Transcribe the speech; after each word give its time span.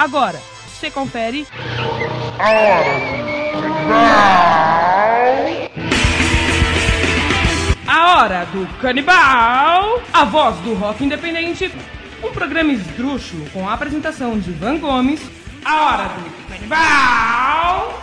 Agora, 0.00 0.40
você 0.66 0.90
confere. 0.90 1.46
A 7.86 8.16
hora 8.16 8.46
do 8.46 8.66
canibal! 8.80 10.00
A 10.10 10.24
voz 10.24 10.56
do 10.60 10.72
rock 10.72 11.04
independente. 11.04 11.70
Um 12.24 12.32
programa 12.32 12.72
esdrúxulo 12.72 13.44
com 13.50 13.68
a 13.68 13.74
apresentação 13.74 14.38
de 14.38 14.52
Van 14.52 14.78
Gomes. 14.78 15.20
A 15.62 15.82
hora 15.82 16.04
do 16.04 16.48
canibal! 16.48 17.99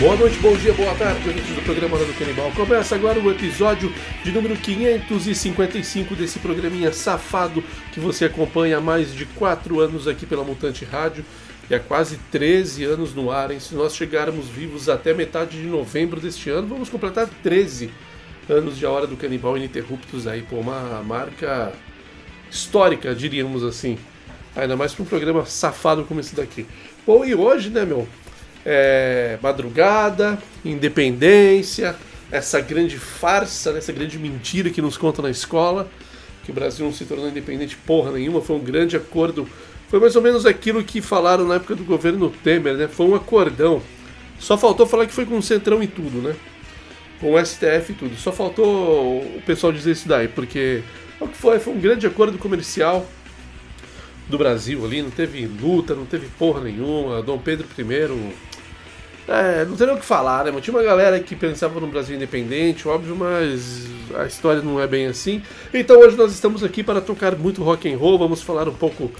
Boa 0.00 0.16
noite, 0.16 0.36
bom 0.40 0.56
dia, 0.56 0.72
boa 0.72 0.92
tarde, 0.96 1.28
ouvintes 1.28 1.54
do 1.54 1.62
programa 1.62 1.96
Hora 1.96 2.04
do 2.04 2.18
Canibal. 2.18 2.50
Começa 2.50 2.96
agora 2.96 3.20
o 3.20 3.30
episódio 3.30 3.94
de 4.24 4.32
número 4.32 4.56
555 4.56 6.16
desse 6.16 6.40
programinha 6.40 6.92
safado 6.92 7.62
que 7.92 8.00
você 8.00 8.24
acompanha 8.24 8.78
há 8.78 8.80
mais 8.80 9.14
de 9.14 9.24
4 9.24 9.78
anos 9.78 10.08
aqui 10.08 10.26
pela 10.26 10.42
Mutante 10.42 10.84
Rádio 10.84 11.24
e 11.70 11.74
há 11.76 11.78
quase 11.78 12.18
13 12.32 12.82
anos 12.82 13.14
no 13.14 13.30
ar. 13.30 13.52
Hein? 13.52 13.60
Se 13.60 13.76
nós 13.76 13.94
chegarmos 13.94 14.48
vivos 14.48 14.88
até 14.88 15.14
metade 15.14 15.62
de 15.62 15.66
novembro 15.68 16.20
deste 16.20 16.50
ano, 16.50 16.66
vamos 16.66 16.88
completar 16.88 17.28
13 17.44 17.88
anos 18.48 18.76
de 18.76 18.84
A 18.84 18.90
Hora 18.90 19.06
do 19.06 19.16
Canibal 19.16 19.56
Ininterruptos 19.56 20.26
aí, 20.26 20.42
por 20.42 20.58
uma 20.58 21.04
marca 21.04 21.72
histórica, 22.50 23.14
diríamos 23.14 23.62
assim. 23.62 23.96
Ainda 24.56 24.76
mais 24.76 24.92
para 24.92 25.04
um 25.04 25.06
programa 25.06 25.46
safado 25.46 26.04
como 26.04 26.18
esse 26.18 26.34
daqui. 26.34 26.66
Bom, 27.06 27.24
e 27.24 27.32
hoje, 27.32 27.70
né, 27.70 27.84
meu? 27.84 28.08
É, 28.64 29.38
madrugada, 29.42 30.38
independência, 30.64 31.94
essa 32.30 32.60
grande 32.60 32.98
farsa, 32.98 33.70
essa 33.70 33.92
grande 33.92 34.18
mentira 34.18 34.70
que 34.70 34.82
nos 34.82 34.96
conta 34.96 35.22
na 35.22 35.30
escola, 35.30 35.88
que 36.44 36.50
o 36.50 36.54
Brasil 36.54 36.84
não 36.84 36.92
se 36.92 37.04
tornou 37.04 37.28
independente 37.28 37.76
porra 37.76 38.12
nenhuma, 38.12 38.40
foi 38.40 38.56
um 38.56 38.60
grande 38.60 38.96
acordo. 38.96 39.48
Foi 39.88 40.00
mais 40.00 40.16
ou 40.16 40.22
menos 40.22 40.44
aquilo 40.44 40.82
que 40.82 41.00
falaram 41.00 41.46
na 41.46 41.56
época 41.56 41.74
do 41.74 41.84
governo 41.84 42.30
Temer, 42.42 42.74
né? 42.74 42.88
Foi 42.88 43.06
um 43.06 43.14
acordão. 43.14 43.80
Só 44.38 44.58
faltou 44.58 44.86
falar 44.86 45.06
que 45.06 45.12
foi 45.12 45.24
com 45.24 45.38
o 45.38 45.42
Centrão 45.42 45.82
e 45.82 45.86
tudo, 45.86 46.20
né? 46.20 46.34
Com 47.20 47.34
o 47.34 47.44
STF 47.44 47.90
e 47.90 47.94
tudo. 47.94 48.16
Só 48.16 48.32
faltou 48.32 49.20
o 49.20 49.42
pessoal 49.46 49.72
dizer 49.72 49.92
isso 49.92 50.08
daí, 50.08 50.26
porque 50.26 50.82
é 51.20 51.24
o 51.24 51.28
que 51.28 51.36
foi, 51.36 51.58
foi 51.60 51.72
um 51.72 51.80
grande 51.80 52.06
acordo 52.06 52.36
comercial 52.36 53.06
do 54.28 54.38
Brasil 54.38 54.84
ali, 54.84 55.02
não 55.02 55.10
teve 55.10 55.46
luta, 55.46 55.94
não 55.94 56.06
teve 56.06 56.26
porra 56.38 56.60
nenhuma. 56.62 57.22
Dom 57.22 57.38
Pedro 57.38 57.66
I 57.78 57.84
é, 59.26 59.64
não 59.64 59.76
tem 59.76 59.86
nem 59.86 59.96
o 59.96 59.98
que 59.98 60.04
falar, 60.04 60.44
né? 60.44 60.60
Tinha 60.60 60.76
uma 60.76 60.82
galera 60.82 61.18
que 61.18 61.34
pensava 61.34 61.80
no 61.80 61.86
Brasil 61.86 62.16
independente, 62.16 62.86
óbvio, 62.86 63.16
mas 63.16 63.86
a 64.14 64.26
história 64.26 64.60
não 64.60 64.80
é 64.80 64.86
bem 64.86 65.06
assim. 65.06 65.42
Então 65.72 65.98
hoje 65.98 66.16
nós 66.16 66.32
estamos 66.32 66.62
aqui 66.62 66.82
para 66.82 67.00
tocar 67.00 67.34
muito 67.36 67.62
rock 67.62 67.90
and 67.90 67.96
roll, 67.96 68.18
vamos 68.18 68.42
falar 68.42 68.68
um 68.68 68.74
pouco 68.74 69.10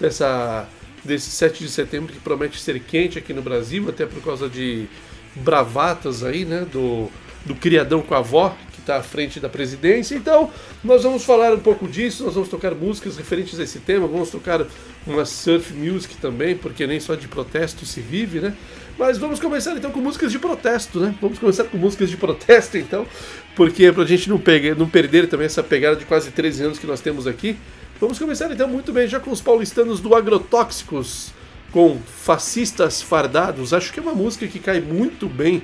dessa 0.00 0.66
desse 1.04 1.30
7 1.30 1.64
de 1.64 1.70
setembro 1.70 2.12
que 2.12 2.20
promete 2.20 2.60
ser 2.60 2.78
quente 2.80 3.18
aqui 3.18 3.32
no 3.32 3.42
Brasil, 3.42 3.88
até 3.88 4.06
por 4.06 4.22
causa 4.22 4.48
de 4.48 4.86
bravatas 5.34 6.22
aí, 6.22 6.44
né, 6.44 6.66
do, 6.70 7.08
do 7.44 7.54
criadão 7.54 8.02
com 8.02 8.14
a 8.14 8.18
avó, 8.18 8.54
que 8.72 8.80
está 8.80 8.96
à 8.96 9.02
frente 9.02 9.40
da 9.40 9.48
presidência. 9.48 10.14
Então, 10.14 10.50
nós 10.82 11.02
vamos 11.02 11.24
falar 11.24 11.54
um 11.54 11.60
pouco 11.60 11.88
disso, 11.88 12.24
nós 12.24 12.34
vamos 12.34 12.48
tocar 12.48 12.74
músicas 12.74 13.16
referentes 13.16 13.58
a 13.58 13.62
esse 13.62 13.78
tema, 13.78 14.06
vamos 14.06 14.30
tocar 14.30 14.66
uma 15.06 15.24
surf 15.24 15.72
music 15.72 16.16
também, 16.16 16.56
porque 16.56 16.86
nem 16.86 17.00
só 17.00 17.14
de 17.14 17.28
protesto 17.28 17.86
se 17.86 18.00
vive, 18.00 18.40
né? 18.40 18.54
Mas 19.00 19.16
vamos 19.16 19.40
começar 19.40 19.74
então 19.74 19.90
com 19.90 19.98
músicas 19.98 20.30
de 20.30 20.38
protesto, 20.38 21.00
né? 21.00 21.14
Vamos 21.22 21.38
começar 21.38 21.64
com 21.64 21.78
músicas 21.78 22.10
de 22.10 22.18
protesto 22.18 22.76
então, 22.76 23.06
porque 23.56 23.90
pra 23.90 24.04
gente 24.04 24.28
não, 24.28 24.36
pegar, 24.36 24.74
não 24.74 24.86
perder 24.86 25.26
também 25.26 25.46
essa 25.46 25.62
pegada 25.62 25.96
de 25.96 26.04
quase 26.04 26.30
13 26.30 26.64
anos 26.64 26.78
que 26.78 26.86
nós 26.86 27.00
temos 27.00 27.26
aqui. 27.26 27.56
Vamos 27.98 28.18
começar 28.18 28.52
então 28.52 28.68
muito 28.68 28.92
bem 28.92 29.08
já 29.08 29.18
com 29.18 29.30
os 29.30 29.40
paulistanos 29.40 30.00
do 30.00 30.14
Agrotóxicos, 30.14 31.32
com 31.72 31.98
Fascistas 31.98 33.00
Fardados. 33.00 33.72
Acho 33.72 33.90
que 33.90 33.98
é 33.98 34.02
uma 34.02 34.12
música 34.12 34.46
que 34.46 34.58
cai 34.58 34.82
muito 34.82 35.26
bem 35.30 35.62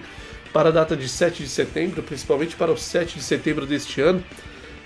para 0.50 0.70
a 0.70 0.72
data 0.72 0.96
de 0.96 1.06
7 1.06 1.42
de 1.42 1.50
setembro, 1.50 2.02
principalmente 2.02 2.56
para 2.56 2.72
o 2.72 2.78
7 2.78 3.18
de 3.18 3.22
setembro 3.22 3.66
deste 3.66 4.00
ano, 4.00 4.24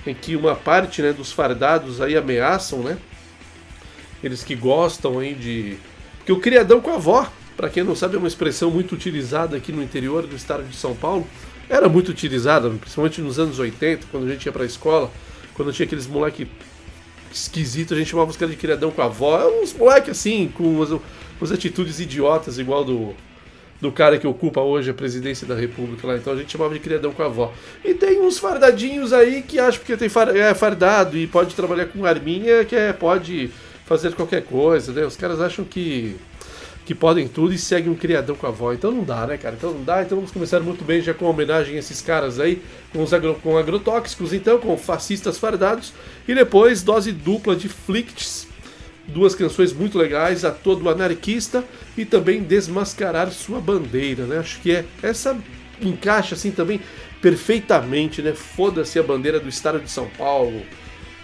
em 0.04 0.12
que 0.12 0.34
uma 0.34 0.56
parte 0.56 1.00
né, 1.02 1.12
dos 1.12 1.30
fardados 1.30 2.00
aí 2.00 2.16
ameaçam, 2.16 2.80
né? 2.80 2.98
Eles 4.24 4.42
que 4.42 4.56
gostam 4.56 5.20
aí 5.20 5.34
de. 5.34 5.78
Porque 6.18 6.32
o 6.32 6.40
criadão 6.40 6.80
com 6.80 6.90
a 6.90 6.94
avó, 6.94 7.30
para 7.60 7.68
quem 7.68 7.84
não 7.84 7.94
sabe, 7.94 8.16
é 8.16 8.18
uma 8.18 8.26
expressão 8.26 8.70
muito 8.70 8.94
utilizada 8.94 9.54
aqui 9.54 9.70
no 9.70 9.82
interior 9.82 10.26
do 10.26 10.34
estado 10.34 10.62
de 10.62 10.74
São 10.74 10.96
Paulo. 10.96 11.26
Era 11.68 11.90
muito 11.90 12.10
utilizada, 12.10 12.70
principalmente 12.70 13.20
nos 13.20 13.38
anos 13.38 13.58
80, 13.58 14.06
quando 14.10 14.26
a 14.26 14.30
gente 14.30 14.46
ia 14.46 14.50
para 14.50 14.62
a 14.62 14.66
escola, 14.66 15.10
quando 15.52 15.70
tinha 15.70 15.84
aqueles 15.84 16.06
moleque 16.06 16.48
esquisitos, 17.30 17.94
a 17.94 18.00
gente 18.00 18.08
chamava 18.08 18.30
os 18.30 18.36
caras 18.38 18.54
de 18.54 18.58
criadão 18.58 18.90
com 18.90 19.02
a 19.02 19.04
avó. 19.04 19.38
É 19.38 19.62
uns 19.62 19.74
moleque 19.74 20.10
assim, 20.10 20.50
com 20.54 20.64
umas 21.38 21.52
atitudes 21.52 22.00
idiotas, 22.00 22.58
igual 22.58 22.82
do, 22.82 23.14
do 23.78 23.92
cara 23.92 24.16
que 24.16 24.26
ocupa 24.26 24.62
hoje 24.62 24.88
a 24.90 24.94
presidência 24.94 25.46
da 25.46 25.54
República 25.54 26.06
lá. 26.06 26.16
Então 26.16 26.32
a 26.32 26.36
gente 26.36 26.50
chamava 26.50 26.72
de 26.72 26.80
criadão 26.80 27.12
com 27.12 27.22
a 27.22 27.26
avó. 27.26 27.52
E 27.84 27.92
tem 27.92 28.22
uns 28.22 28.38
fardadinhos 28.38 29.12
aí 29.12 29.42
que 29.42 29.58
acham 29.58 29.84
que 29.84 29.94
tem 29.98 30.08
far, 30.08 30.34
é 30.34 30.54
fardado 30.54 31.14
e 31.14 31.26
pode 31.26 31.54
trabalhar 31.54 31.84
com 31.88 32.06
arminha, 32.06 32.64
que 32.64 32.74
é, 32.74 32.90
pode 32.94 33.50
fazer 33.84 34.14
qualquer 34.14 34.44
coisa, 34.44 34.92
né? 34.92 35.04
Os 35.04 35.14
caras 35.14 35.42
acham 35.42 35.62
que 35.62 36.16
que 36.90 36.94
podem 36.96 37.28
tudo 37.28 37.54
e 37.54 37.58
seguem 37.58 37.88
um 37.88 37.94
criadão 37.94 38.34
com 38.34 38.46
a 38.46 38.48
avó. 38.48 38.72
Então 38.72 38.90
não 38.90 39.04
dá, 39.04 39.24
né, 39.24 39.36
cara? 39.36 39.54
Então 39.56 39.72
não 39.72 39.84
dá. 39.84 40.02
Então 40.02 40.18
vamos 40.18 40.32
começar 40.32 40.58
muito 40.58 40.84
bem 40.84 41.00
já 41.00 41.14
com 41.14 41.24
homenagem 41.24 41.76
a 41.76 41.78
esses 41.78 42.02
caras 42.02 42.40
aí, 42.40 42.60
com 42.92 43.00
os 43.00 43.14
agro, 43.14 43.36
com 43.36 43.56
agrotóxicos, 43.56 44.32
então, 44.32 44.58
com 44.58 44.76
fascistas 44.76 45.38
fardados. 45.38 45.92
E 46.26 46.34
depois 46.34 46.82
dose 46.82 47.12
dupla 47.12 47.54
de 47.54 47.68
Flicts, 47.68 48.48
duas 49.06 49.36
canções 49.36 49.72
muito 49.72 49.96
legais, 49.96 50.44
a 50.44 50.50
todo 50.50 50.88
anarquista 50.88 51.62
e 51.96 52.04
também 52.04 52.42
desmascarar 52.42 53.30
sua 53.30 53.60
bandeira, 53.60 54.24
né? 54.24 54.38
Acho 54.38 54.60
que 54.60 54.72
é 54.72 54.84
essa 55.00 55.38
encaixa 55.80 56.34
assim 56.34 56.50
também 56.50 56.80
perfeitamente, 57.22 58.20
né? 58.20 58.32
Foda-se 58.34 58.98
a 58.98 59.02
bandeira 59.04 59.38
do 59.38 59.48
estado 59.48 59.78
de 59.78 59.88
São 59.88 60.08
Paulo 60.18 60.60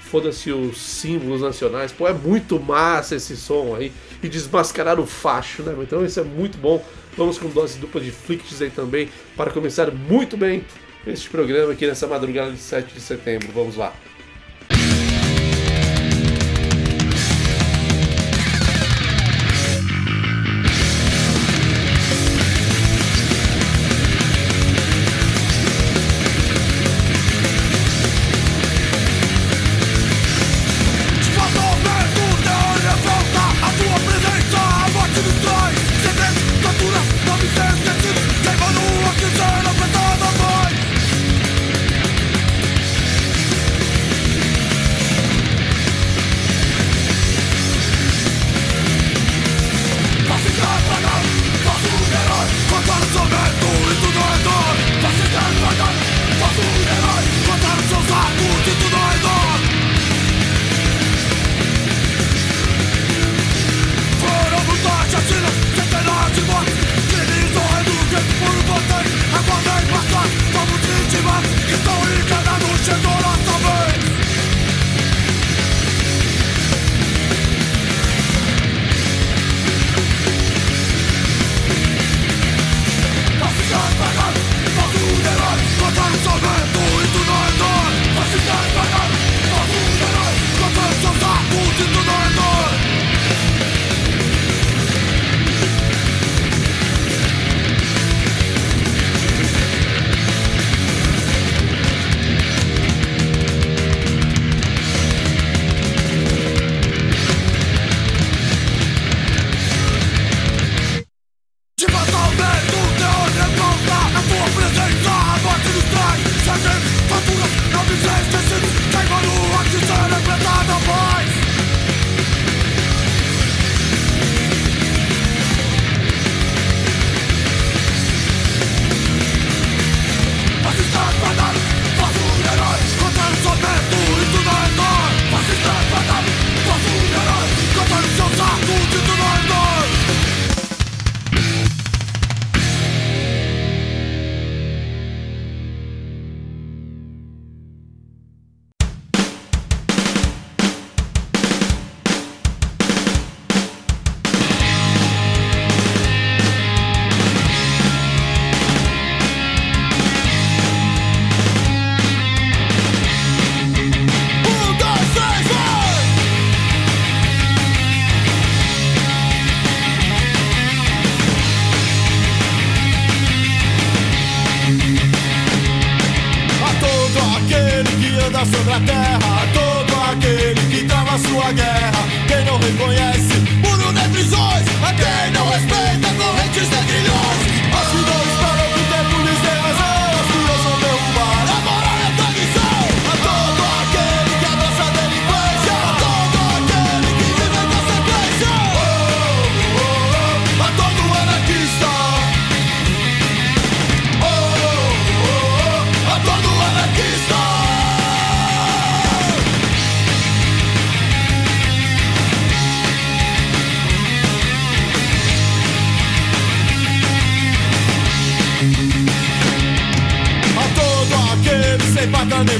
foda-se 0.06 0.52
os 0.52 0.78
símbolos 0.78 1.42
nacionais. 1.42 1.92
Pô, 1.92 2.06
é 2.06 2.12
muito 2.12 2.58
massa 2.58 3.16
esse 3.16 3.36
som 3.36 3.74
aí. 3.74 3.92
E 4.26 4.28
desmascarar 4.28 4.98
o 4.98 5.06
facho, 5.06 5.62
né? 5.62 5.72
Então 5.80 6.04
isso 6.04 6.18
é 6.18 6.24
muito 6.24 6.58
bom. 6.58 6.84
Vamos 7.16 7.38
com 7.38 7.48
dose 7.48 7.78
dupla 7.78 8.00
de 8.00 8.10
flicks 8.10 8.60
aí 8.60 8.70
também 8.70 9.08
para 9.36 9.52
começar 9.52 9.88
muito 9.92 10.36
bem 10.36 10.64
este 11.06 11.30
programa 11.30 11.72
aqui 11.72 11.86
nessa 11.86 12.08
madrugada 12.08 12.50
de 12.50 12.58
7 12.58 12.92
de 12.92 13.00
setembro. 13.00 13.48
Vamos 13.54 13.76
lá. 13.76 13.94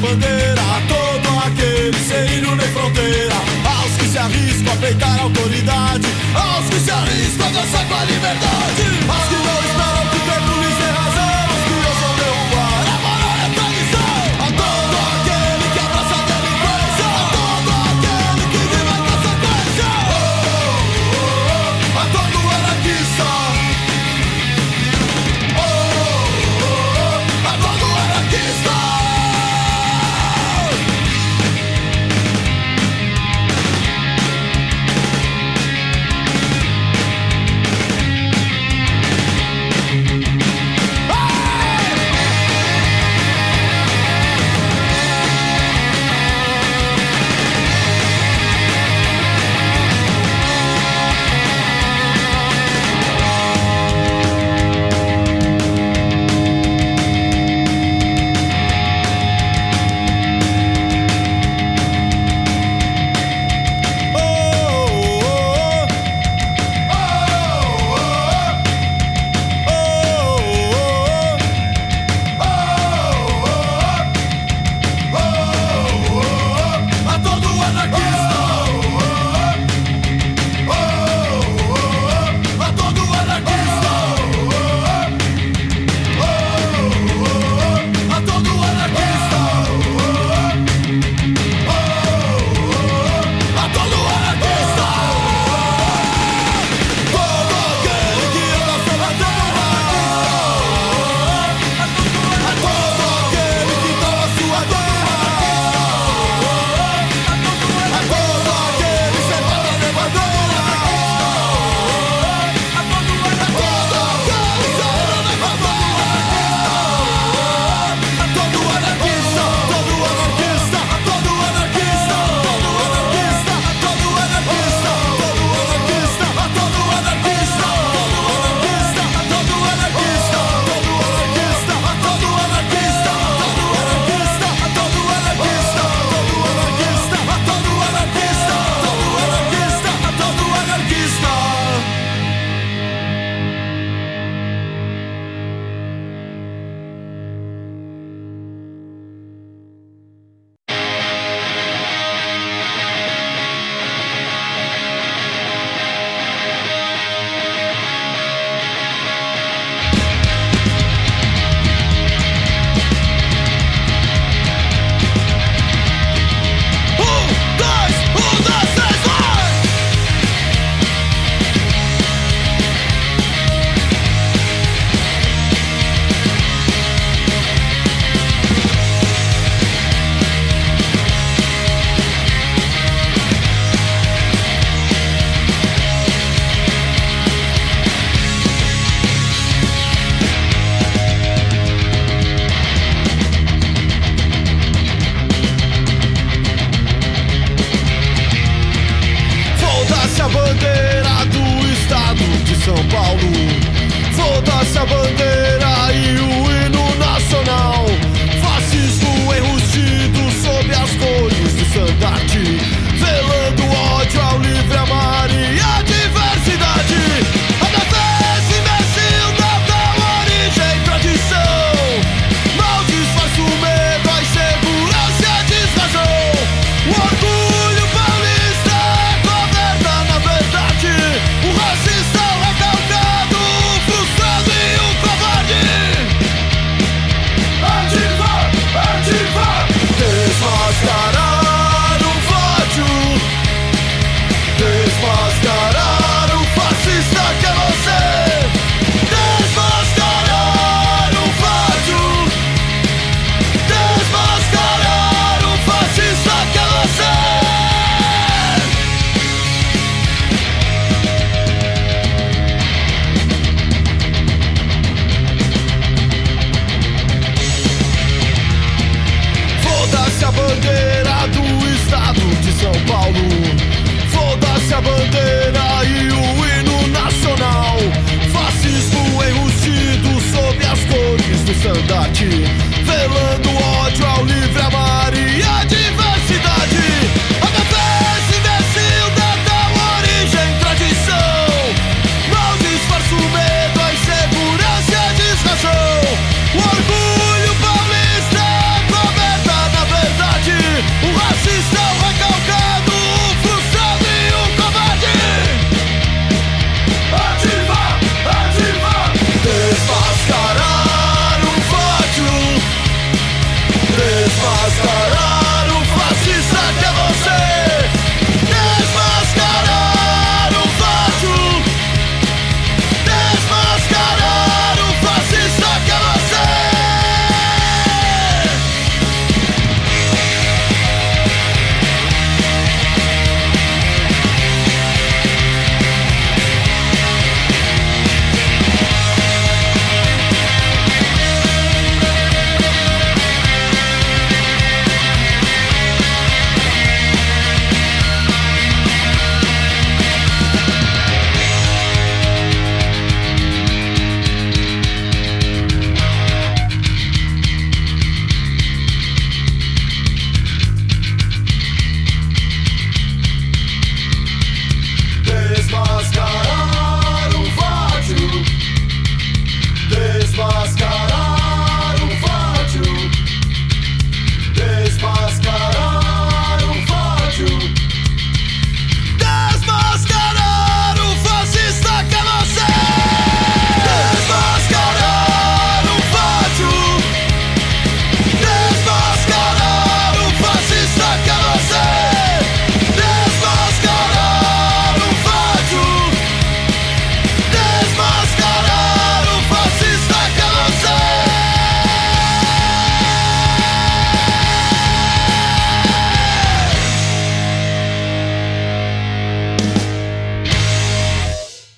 bandeira 0.06 0.62
a 0.62 0.80
todo 0.86 1.46
aquele 1.46 1.98
sem 1.98 2.38
ilho 2.38 2.54
nem 2.54 2.68
fronteira. 2.68 3.34
Aos 3.64 3.96
que 3.96 4.08
se 4.08 4.18
arriscam 4.18 4.72
a 4.72 4.76
peitar 4.76 5.18
a 5.18 5.22
autoridade 5.22 6.06
Aos 6.34 6.68
que 6.68 6.80
se 6.80 6.90
arriscam 6.90 7.46
a 7.46 7.50
dançar 7.50 7.88
com 7.88 7.94
a 7.94 8.04
liberdade. 8.04 8.85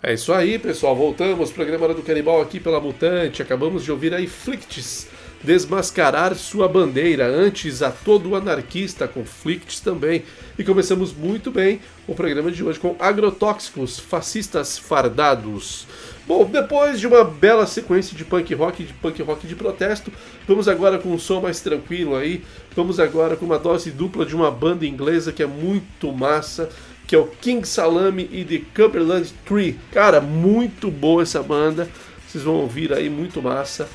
É 0.09 0.15
isso 0.15 0.33
aí, 0.33 0.59
pessoal. 0.59 0.97
Voltamos. 0.97 1.53
Programa 1.53 1.85
Hora 1.85 1.93
do 1.93 2.01
Canibal 2.01 2.41
aqui 2.41 2.59
pela 2.59 2.81
Mutante. 2.81 3.43
Acabamos 3.43 3.85
de 3.85 3.93
ouvir 3.93 4.15
aí 4.15 4.27
Flicts 4.27 5.07
desmascarar 5.45 6.35
sua 6.35 6.67
bandeira. 6.67 7.27
Antes, 7.27 7.83
a 7.83 7.91
todo 7.91 8.35
anarquista 8.35 9.07
com 9.07 9.23
Flicts 9.23 9.81
também. 9.81 10.23
E 10.59 10.65
começamos 10.65 11.13
muito 11.13 11.51
bem 11.51 11.81
o 12.07 12.15
programa 12.15 12.51
de 12.51 12.65
hoje 12.65 12.81
com 12.81 12.97
agrotóxicos, 12.99 13.99
fascistas 13.99 14.79
fardados. 14.79 15.87
Bom, 16.27 16.47
depois 16.47 16.99
de 16.99 17.07
uma 17.07 17.23
bela 17.23 17.67
sequência 17.67 18.17
de 18.17 18.25
punk 18.25 18.55
rock, 18.55 18.85
de 18.85 18.95
punk 18.95 19.23
rock 19.23 19.47
de 19.47 19.55
protesto, 19.55 20.11
vamos 20.47 20.69
agora 20.69 20.99
com 20.99 21.11
um 21.11 21.19
som 21.19 21.43
mais 21.43 21.61
tranquilo 21.61 22.17
aí. 22.17 22.43
Vamos 22.75 22.99
agora 22.99 23.37
com 23.37 23.45
uma 23.45 23.59
dose 23.59 23.91
dupla 23.91 24.25
de 24.25 24.35
uma 24.35 24.51
banda 24.51 24.87
inglesa 24.87 25.33
que 25.33 25.43
é 25.43 25.47
muito 25.47 26.11
massa 26.13 26.71
que 27.09 27.17
é 27.17 27.19
o 27.19 27.27
King 27.27 27.67
Salami 27.67 28.29
e 28.31 28.45
The 28.45 28.61
Cumberland 28.77 29.33
Tree. 29.47 29.79
Cara, 29.91 30.21
muito 30.21 30.91
boa 30.91 31.23
essa 31.23 31.43
banda. 31.43 31.89
Vocês 32.29 32.45
vão 32.45 32.57
ouvir 32.57 32.93
aí, 32.93 33.09
muito 33.09 33.41
massa. 33.41 33.89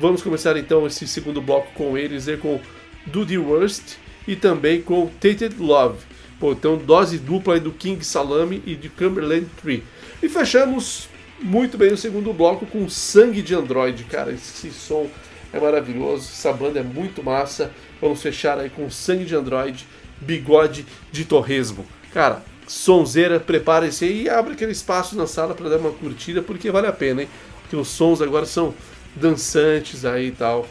Vamos 0.00 0.22
começar 0.22 0.56
então 0.56 0.86
esse 0.86 1.08
segundo 1.08 1.42
bloco 1.42 1.72
com 1.74 1.98
eles, 1.98 2.28
é 2.28 2.36
com 2.36 2.60
Do 3.04 3.26
The 3.26 3.36
Worst 3.36 3.96
e 4.28 4.36
também 4.36 4.80
com 4.80 5.10
Tainted 5.20 5.56
Love. 5.58 5.98
Pô, 6.38 6.52
então 6.52 6.76
dose 6.76 7.18
dupla 7.18 7.54
aí 7.54 7.60
do 7.60 7.72
King 7.72 8.04
Salami 8.06 8.62
e 8.64 8.76
de 8.76 8.88
Cumberland 8.88 9.46
Tree. 9.60 9.82
E 10.22 10.28
fechamos 10.28 11.08
muito 11.40 11.76
bem 11.76 11.92
o 11.92 11.96
segundo 11.96 12.32
bloco 12.32 12.64
com 12.64 12.88
Sangue 12.88 13.42
de 13.42 13.56
Android. 13.56 14.04
Cara, 14.04 14.30
esse 14.30 14.70
som 14.70 15.08
é 15.52 15.58
maravilhoso, 15.58 16.28
essa 16.32 16.52
banda 16.52 16.78
é 16.78 16.84
muito 16.84 17.24
massa. 17.24 17.72
Vamos 18.00 18.22
fechar 18.22 18.56
aí 18.60 18.70
com 18.70 18.88
Sangue 18.88 19.24
de 19.24 19.34
Android, 19.34 19.84
Bigode 20.20 20.86
de 21.10 21.24
Torresmo. 21.24 21.84
Cara, 22.14 22.42
sonzeira, 22.66 23.40
prepare-se 23.40 24.06
e 24.06 24.28
abre 24.28 24.52
aquele 24.52 24.72
espaço 24.72 25.16
na 25.16 25.26
sala 25.26 25.54
para 25.54 25.68
dar 25.68 25.78
uma 25.78 25.90
curtida, 25.90 26.42
porque 26.42 26.70
vale 26.70 26.86
a 26.86 26.92
pena, 26.92 27.22
hein? 27.22 27.28
Porque 27.62 27.76
os 27.76 27.88
sons 27.88 28.20
agora 28.20 28.46
são 28.46 28.74
dançantes 29.14 30.04
aí 30.04 30.28
e 30.28 30.32
tal. 30.32 30.66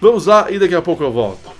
Vamos 0.00 0.26
lá 0.26 0.50
e 0.50 0.58
daqui 0.58 0.74
a 0.74 0.82
pouco 0.82 1.02
eu 1.02 1.12
volto. 1.12 1.59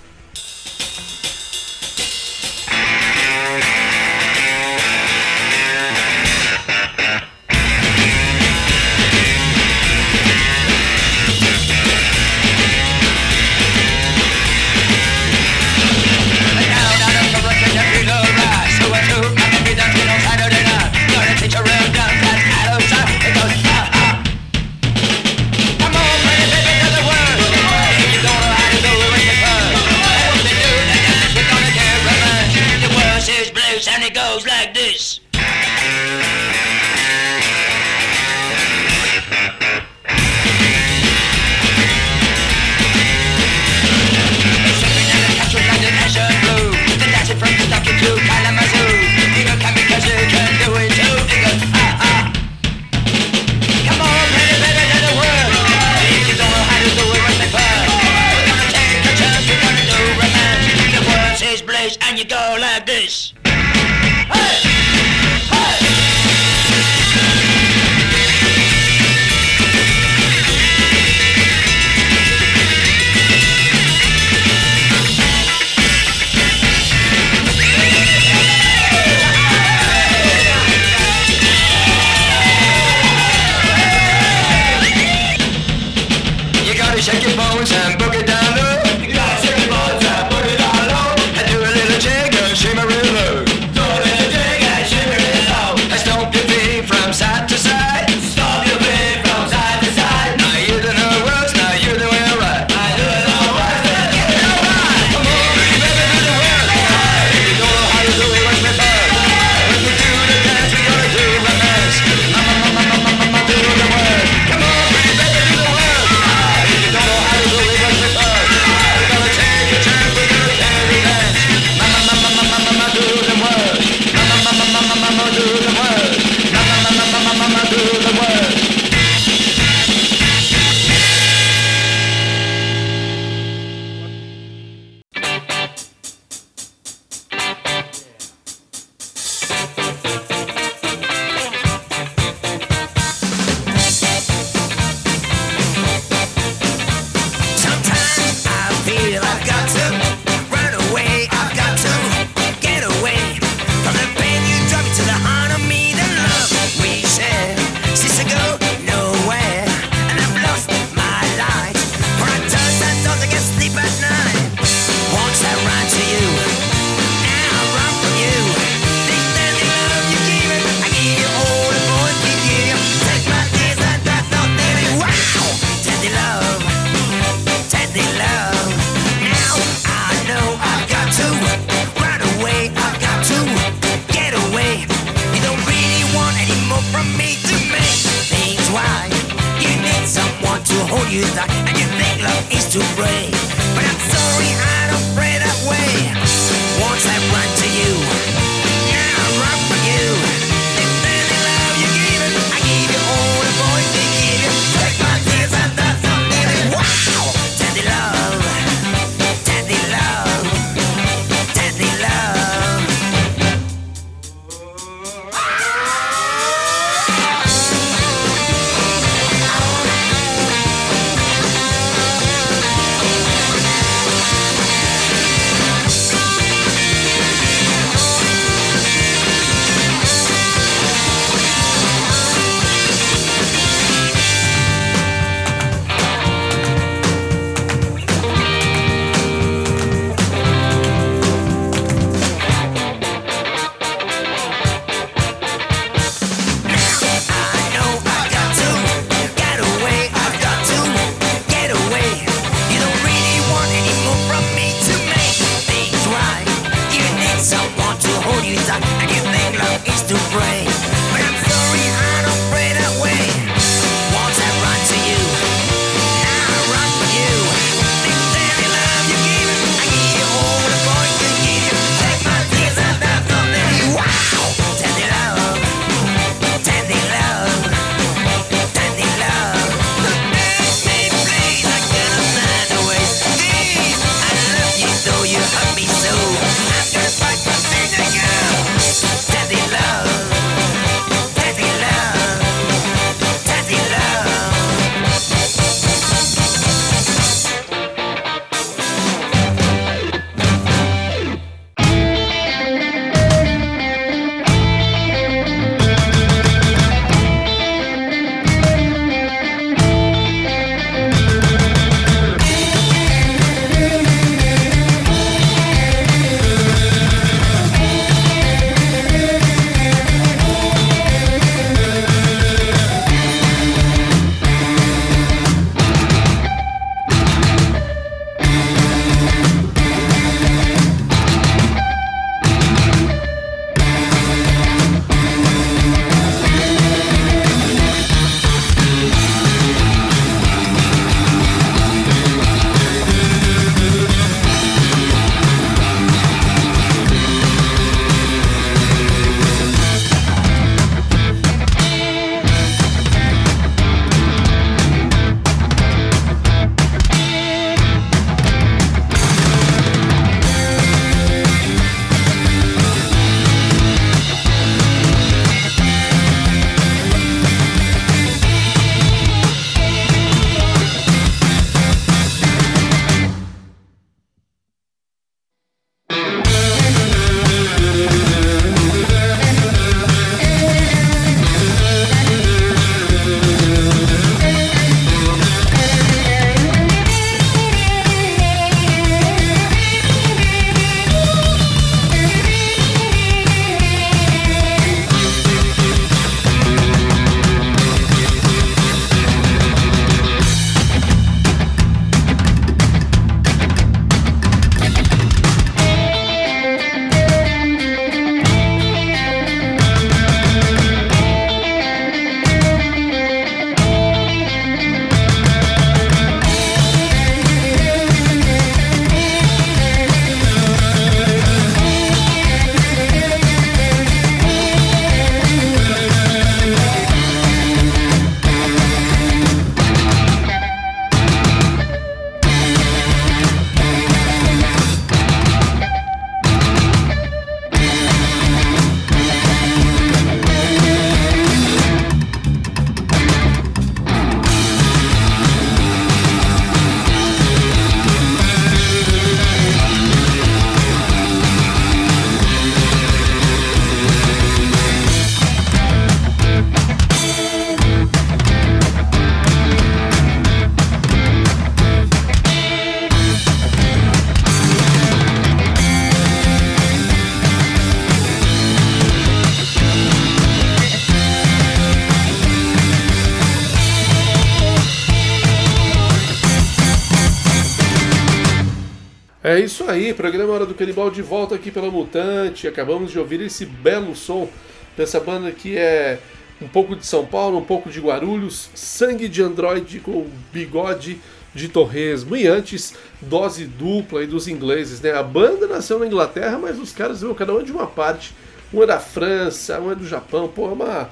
Aí, 479.91 480.13
programa 480.13 480.53
Hora 480.53 480.65
do 480.65 480.73
Canibal 480.73 481.11
de 481.11 481.21
volta 481.21 481.55
aqui 481.55 481.69
pela 481.69 481.91
Mutante. 481.91 482.65
Acabamos 482.65 483.11
de 483.11 483.19
ouvir 483.19 483.41
esse 483.41 483.65
belo 483.65 484.15
som 484.15 484.47
dessa 484.95 485.19
banda 485.19 485.51
que 485.51 485.77
é 485.77 486.17
um 486.61 486.67
pouco 486.67 486.95
de 486.95 487.05
São 487.05 487.25
Paulo, 487.25 487.57
um 487.57 487.63
pouco 487.63 487.89
de 487.89 487.99
Guarulhos, 487.99 488.69
Sangue 488.73 489.27
de 489.27 489.43
Android 489.43 489.99
com 489.99 490.27
bigode 490.53 491.19
de 491.53 491.67
torresmo. 491.67 492.37
E 492.37 492.47
antes, 492.47 492.93
dose 493.21 493.65
dupla 493.65 494.21
aí 494.21 494.27
dos 494.27 494.47
ingleses, 494.47 495.01
né? 495.01 495.11
A 495.11 495.21
banda 495.21 495.67
nasceu 495.67 495.99
na 495.99 496.07
Inglaterra, 496.07 496.57
mas 496.57 496.79
os 496.79 496.93
caras 496.93 497.19
veio 497.19 497.35
cada 497.35 497.53
um 497.53 497.61
de 497.61 497.73
uma 497.73 497.85
parte. 497.85 498.33
Um 498.73 498.81
é 498.81 498.85
da 498.85 498.99
França, 498.99 499.77
um 499.77 499.91
é 499.91 499.95
do 499.95 500.07
Japão, 500.07 500.47
pô, 500.47 500.69
é 500.69 500.71
uma, 500.71 501.09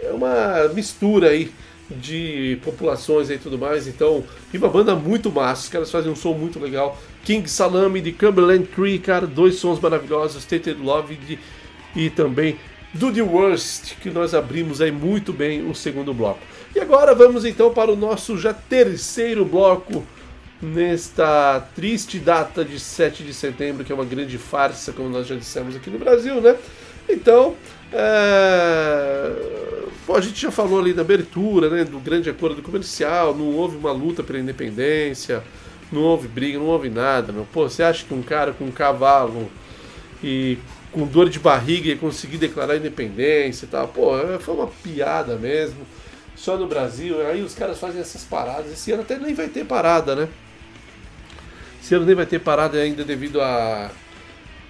é 0.00 0.12
uma 0.12 0.68
mistura 0.72 1.30
aí 1.30 1.52
de 1.90 2.56
populações 2.62 3.30
e 3.30 3.36
tudo 3.36 3.58
mais. 3.58 3.88
Então, 3.88 4.22
e 4.54 4.58
uma 4.58 4.68
banda 4.68 4.94
muito 4.94 5.28
massa, 5.28 5.64
os 5.64 5.68
caras 5.68 5.90
fazem 5.90 6.12
um 6.12 6.16
som 6.16 6.34
muito 6.34 6.60
legal. 6.60 6.96
King 7.24 7.48
Salami 7.48 8.00
de 8.00 8.12
Cumberland 8.12 8.66
Tree, 8.68 8.98
cara, 8.98 9.26
dois 9.26 9.56
sons 9.56 9.80
maravilhosos, 9.80 10.44
Tated 10.44 10.80
Love 10.80 11.14
de, 11.16 11.38
e 11.94 12.10
também 12.10 12.56
Do 12.92 13.12
The 13.12 13.22
Worst, 13.22 13.94
que 14.00 14.10
nós 14.10 14.34
abrimos 14.34 14.80
aí 14.80 14.90
muito 14.90 15.32
bem 15.32 15.68
o 15.68 15.74
segundo 15.74 16.12
bloco. 16.12 16.40
E 16.74 16.80
agora 16.80 17.14
vamos 17.14 17.44
então 17.44 17.72
para 17.72 17.92
o 17.92 17.96
nosso 17.96 18.38
já 18.38 18.52
terceiro 18.52 19.44
bloco 19.44 20.04
nesta 20.60 21.60
triste 21.74 22.18
data 22.18 22.64
de 22.64 22.78
7 22.78 23.24
de 23.24 23.34
setembro, 23.34 23.84
que 23.84 23.92
é 23.92 23.94
uma 23.94 24.04
grande 24.04 24.38
farsa, 24.38 24.92
como 24.92 25.08
nós 25.08 25.26
já 25.26 25.34
dissemos 25.34 25.74
aqui 25.74 25.90
no 25.90 25.98
Brasil, 25.98 26.40
né? 26.40 26.56
Então, 27.08 27.56
é... 27.92 29.32
A 30.14 30.20
gente 30.20 30.40
já 30.40 30.50
falou 30.50 30.78
ali 30.78 30.92
da 30.92 31.00
abertura, 31.00 31.70
né, 31.70 31.84
do 31.84 31.98
grande 31.98 32.28
acordo 32.28 32.60
comercial, 32.60 33.34
não 33.34 33.46
houve 33.46 33.76
uma 33.76 33.92
luta 33.92 34.22
pela 34.22 34.38
independência, 34.38 35.42
não 35.92 36.02
houve 36.02 36.26
briga, 36.26 36.58
não 36.58 36.66
houve 36.66 36.88
nada, 36.88 37.32
meu. 37.32 37.46
Pô, 37.52 37.68
você 37.68 37.82
acha 37.82 38.04
que 38.04 38.14
um 38.14 38.22
cara 38.22 38.52
com 38.52 38.64
um 38.64 38.70
cavalo 38.70 39.50
e 40.22 40.58
com 40.90 41.06
dor 41.06 41.28
de 41.28 41.38
barriga 41.38 41.88
ia 41.88 41.96
conseguir 41.96 42.38
declarar 42.38 42.76
independência 42.76 43.66
e 43.66 43.68
tal? 43.68 43.88
Pô, 43.88 44.12
foi 44.40 44.54
uma 44.54 44.66
piada 44.66 45.36
mesmo. 45.36 45.86
Só 46.34 46.56
no 46.56 46.66
Brasil, 46.66 47.24
aí 47.26 47.42
os 47.42 47.54
caras 47.54 47.78
fazem 47.78 48.00
essas 48.00 48.24
paradas. 48.24 48.72
Esse 48.72 48.90
ano 48.90 49.02
até 49.02 49.18
nem 49.18 49.34
vai 49.34 49.48
ter 49.48 49.64
parada, 49.64 50.16
né? 50.16 50.28
Esse 51.82 51.94
ano 51.94 52.06
nem 52.06 52.14
vai 52.14 52.26
ter 52.26 52.38
parada 52.38 52.78
ainda 52.78 53.04
devido 53.04 53.40
a, 53.40 53.90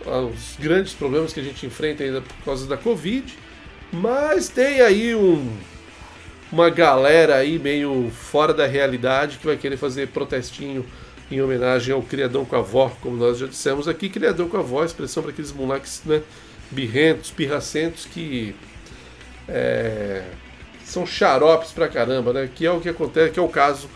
aos 0.04 0.56
grandes 0.58 0.92
problemas 0.92 1.32
que 1.32 1.40
a 1.40 1.42
gente 1.42 1.64
enfrenta 1.64 2.02
ainda 2.02 2.20
por 2.20 2.44
causa 2.44 2.66
da 2.66 2.76
Covid. 2.76 3.38
Mas 3.92 4.48
tem 4.48 4.80
aí 4.80 5.14
um, 5.14 5.56
uma 6.50 6.68
galera 6.68 7.36
aí 7.36 7.58
meio 7.58 8.10
fora 8.10 8.52
da 8.52 8.66
realidade 8.66 9.38
que 9.38 9.46
vai 9.46 9.56
querer 9.56 9.76
fazer 9.76 10.08
protestinho 10.08 10.84
em 11.32 11.40
homenagem 11.40 11.94
ao 11.94 12.02
criadão 12.02 12.44
com 12.44 12.56
a 12.56 12.58
avó, 12.58 12.94
como 13.00 13.16
nós 13.16 13.38
já 13.38 13.46
dissemos 13.46 13.88
aqui, 13.88 14.08
criadão 14.08 14.48
com 14.48 14.56
a 14.56 14.60
avó, 14.60 14.84
expressão 14.84 15.22
para 15.22 15.32
aqueles 15.32 15.52
moleques 15.52 16.02
né, 16.04 16.22
birrentos, 16.70 17.30
pirracentos 17.30 18.06
que 18.06 18.54
é, 19.48 20.24
são 20.84 21.06
xaropes 21.06 21.72
pra 21.72 21.88
caramba, 21.88 22.32
né? 22.32 22.48
Que 22.54 22.66
é 22.66 22.70
o 22.70 22.80
que 22.80 22.88
acontece, 22.88 23.32
que 23.32 23.38
é 23.38 23.42
o 23.42 23.48
caso 23.48 23.88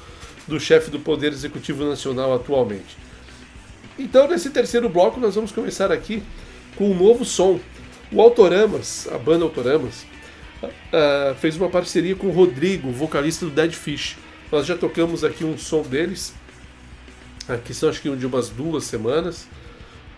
do 0.46 0.59
chefe 0.59 0.90
do 0.90 0.99
Poder 0.99 1.33
Executivo 1.33 1.85
Nacional 1.85 2.35
atualmente. 2.35 2.96
Então, 3.99 4.29
nesse 4.29 4.51
terceiro 4.51 4.88
bloco, 4.88 5.18
nós 5.18 5.35
vamos 5.35 5.53
começar 5.53 5.90
aqui 5.90 6.22
com 6.77 6.90
um 6.90 6.94
novo 6.94 7.25
som. 7.25 7.59
O 8.12 8.20
Autoramas, 8.20 9.09
a 9.11 9.18
banda 9.18 9.44
Autoramas, 9.44 10.07
uh, 10.62 11.35
fez 11.40 11.57
uma 11.57 11.68
parceria 11.68 12.14
com 12.14 12.29
o 12.29 12.31
Rodrigo, 12.31 12.90
vocalista 12.92 13.44
do 13.46 13.51
Dead 13.51 13.72
Fish. 13.72 14.16
Nós 14.53 14.66
já 14.66 14.77
tocamos 14.77 15.25
aqui 15.25 15.44
um 15.44 15.59
som 15.59 15.83
deles, 15.83 16.33
aqui 17.48 17.72
são 17.72 17.88
acho 17.88 18.00
que 18.00 18.14
de 18.16 18.26
umas 18.26 18.48
duas 18.48 18.85
semanas. 18.85 19.46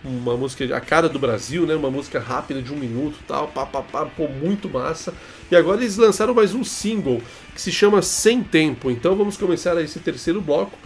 Uma 0.01 0.37
música, 0.37 0.63
a 0.75 0.79
cara 0.79 1.09
do 1.09 1.19
Brasil, 1.19 1.65
né? 1.65 1.75
Uma 1.75 1.91
música 1.91 2.19
rápida 2.19 2.61
de 2.61 2.73
um 2.73 2.77
minuto 2.77 3.17
tal, 3.27 3.49
pá, 3.49 3.65
pá, 3.65 3.81
pá, 3.81 4.05
pô, 4.05 4.29
muito 4.29 4.69
massa. 4.69 5.13
E 5.51 5.55
agora 5.55 5.81
eles 5.81 5.97
lançaram 5.97 6.33
mais 6.33 6.53
um 6.53 6.63
single 6.63 7.21
que 7.53 7.61
se 7.61 7.71
chama 7.71 8.01
Sem 8.01 8.41
Tempo. 8.41 8.89
Então 8.89 9.15
vamos 9.15 9.35
começar 9.35 9.79
esse 9.81 9.99
terceiro 9.99 10.39
bloco 10.39 10.77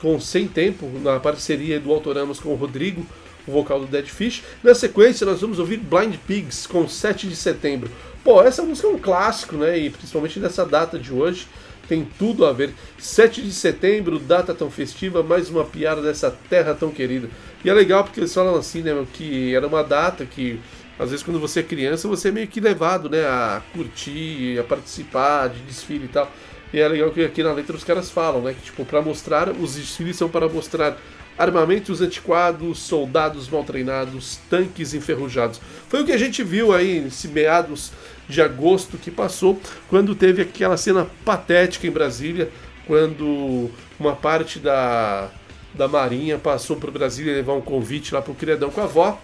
com 0.00 0.20
Sem 0.20 0.46
Tempo, 0.46 0.86
na 1.02 1.18
parceria 1.18 1.80
do 1.80 1.90
Autoramos 1.90 2.38
com 2.38 2.50
o 2.50 2.56
Rodrigo, 2.56 3.06
o 3.46 3.52
vocal 3.52 3.80
do 3.80 3.86
Dead 3.86 4.06
Fish. 4.06 4.42
Na 4.62 4.74
sequência, 4.74 5.26
nós 5.26 5.40
vamos 5.40 5.58
ouvir 5.58 5.78
Blind 5.78 6.16
Pigs 6.26 6.66
com 6.66 6.86
7 6.86 7.26
de 7.26 7.36
setembro. 7.36 7.90
Pô, 8.22 8.42
essa 8.42 8.62
música 8.62 8.86
é 8.86 8.90
um 8.90 8.98
clássico, 8.98 9.56
né? 9.56 9.78
E 9.78 9.88
principalmente 9.88 10.38
nessa 10.38 10.66
data 10.66 10.98
de 10.98 11.10
hoje 11.10 11.46
tem 11.88 12.06
tudo 12.18 12.44
a 12.44 12.52
ver. 12.52 12.70
7 12.98 13.40
de 13.42 13.52
setembro, 13.52 14.18
data 14.18 14.54
tão 14.54 14.70
festiva, 14.70 15.22
mais 15.22 15.48
uma 15.48 15.64
piada 15.64 16.02
dessa 16.02 16.30
terra 16.30 16.74
tão 16.74 16.90
querida. 16.90 17.28
E 17.64 17.70
é 17.70 17.74
legal 17.74 18.04
porque 18.04 18.20
eles 18.20 18.32
falam 18.32 18.54
assim, 18.54 18.82
né, 18.82 19.06
que 19.12 19.54
era 19.54 19.66
uma 19.66 19.82
data 19.82 20.24
que 20.26 20.60
às 20.98 21.10
vezes 21.10 21.24
quando 21.24 21.38
você 21.38 21.60
é 21.60 21.62
criança, 21.62 22.08
você 22.08 22.28
é 22.28 22.32
meio 22.32 22.48
que 22.48 22.60
levado, 22.60 23.08
né, 23.08 23.24
a 23.24 23.62
curtir, 23.72 24.58
a 24.58 24.64
participar 24.64 25.48
de 25.48 25.60
desfile 25.60 26.06
e 26.06 26.08
tal. 26.08 26.30
E 26.72 26.80
é 26.80 26.86
legal 26.86 27.10
que 27.10 27.24
aqui 27.24 27.42
na 27.42 27.52
letra 27.52 27.74
os 27.74 27.84
caras 27.84 28.10
falam, 28.10 28.42
né, 28.42 28.52
que 28.52 28.62
tipo, 28.62 28.84
para 28.84 29.00
mostrar, 29.00 29.48
os 29.48 29.76
desfiles 29.76 30.16
são 30.16 30.28
para 30.28 30.48
mostrar 30.48 30.98
armamentos 31.38 32.00
antiquados, 32.00 32.80
soldados 32.80 33.48
mal 33.48 33.62
treinados, 33.62 34.40
tanques 34.50 34.92
enferrujados. 34.92 35.60
Foi 35.88 36.02
o 36.02 36.04
que 36.04 36.12
a 36.12 36.18
gente 36.18 36.42
viu 36.42 36.74
aí 36.74 37.00
nesse 37.00 37.28
meados 37.28 37.92
de 38.28 38.42
agosto 38.42 38.98
que 38.98 39.10
passou, 39.10 39.60
quando 39.88 40.14
teve 40.14 40.42
aquela 40.42 40.76
cena 40.76 41.06
patética 41.24 41.86
em 41.86 41.90
Brasília, 41.90 42.50
quando 42.86 43.70
uma 43.98 44.14
parte 44.14 44.58
da, 44.58 45.30
da 45.74 45.88
Marinha 45.88 46.38
passou 46.38 46.76
para 46.76 46.90
Brasília 46.90 47.34
levar 47.34 47.54
um 47.54 47.60
convite 47.60 48.12
lá 48.12 48.20
para 48.20 48.32
o 48.32 48.34
Criadão 48.34 48.70
com 48.70 48.80
a 48.80 48.84
avó, 48.84 49.20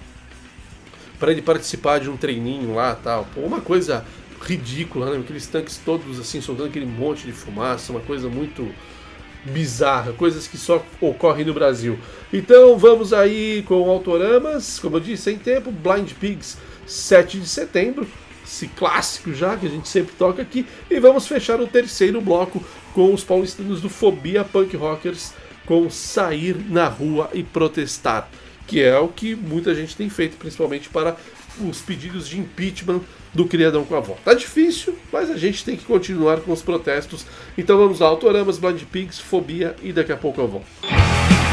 para 1.19 1.33
ele 1.33 1.43
participar 1.43 2.01
de 2.01 2.09
um 2.09 2.17
treininho 2.17 2.75
lá 2.75 2.95
tal. 2.95 3.27
Pô, 3.35 3.41
uma 3.41 3.61
coisa 3.61 4.05
ridícula, 4.41 5.11
né? 5.11 5.19
Aqueles 5.19 5.47
tanques 5.47 5.79
todos 5.79 6.19
assim, 6.19 6.41
soltando 6.41 6.69
aquele 6.69 6.87
monte 6.87 7.25
de 7.25 7.33
fumaça, 7.33 7.93
uma 7.93 8.01
coisa 8.01 8.29
muito 8.29 8.71
bizarra, 9.45 10.13
coisas 10.13 10.47
que 10.47 10.57
só 10.57 10.85
ocorrem 11.01 11.45
no 11.45 11.55
Brasil. 11.55 11.99
Então 12.33 12.79
vamos 12.79 13.13
aí 13.13 13.63
com 13.67 13.89
Autoramas, 13.89 14.79
como 14.79 14.97
eu 14.97 15.01
disse, 15.01 15.25
sem 15.25 15.39
tempo, 15.39 15.71
Blind 15.71 16.13
Pigs, 16.13 16.57
7 16.87 17.41
de 17.41 17.49
setembro, 17.49 18.07
esse 18.55 18.69
clássico 18.69 19.35
já 19.35 19.57
que 19.57 19.67
a 19.67 19.69
gente 19.69 19.89
sempre 19.89 20.15
toca 20.17 20.41
aqui, 20.41 20.65
e 20.89 21.01
vamos 21.01 21.27
fechar 21.27 21.61
o 21.61 21.67
terceiro 21.67 22.21
bloco 22.21 22.65
com 22.95 23.13
os 23.13 23.25
paulistanos 23.25 23.81
do 23.81 23.91
Fobia 23.91 24.45
Punk 24.45 24.77
Rockers 24.77 25.33
com 25.67 25.91
Sair 25.91 26.57
na 26.69 26.87
Rua 26.87 27.31
e 27.33 27.43
Protestar, 27.43 28.29
que 28.67 28.81
é 28.81 28.97
o 28.99 29.09
que 29.09 29.35
muita 29.35 29.75
gente 29.75 29.97
tem 29.97 30.09
feito, 30.09 30.37
principalmente 30.37 30.89
para 30.89 31.17
os 31.61 31.81
pedidos 31.81 32.29
de 32.29 32.39
impeachment 32.39 33.01
do 33.33 33.47
criadão 33.47 33.85
com 33.85 33.95
a 33.95 33.99
avó. 33.99 34.17
Tá 34.25 34.35
difícil, 34.35 34.97
mas 35.13 35.31
a 35.31 35.37
gente 35.37 35.65
tem 35.65 35.77
que 35.77 35.85
continuar 35.85 36.41
com 36.41 36.53
os 36.53 36.63
protestos. 36.63 37.25
Então 37.57 37.77
vamos 37.77 38.01
lá, 38.01 38.09
Autoramas, 38.09 38.59
Blind 38.59 38.83
Pigs, 38.85 39.19
Fobia 39.19 39.75
e 39.83 39.93
daqui 39.93 40.13
a 40.13 40.17
pouco 40.17 40.41
eu 40.41 40.49
volto. 40.49 41.44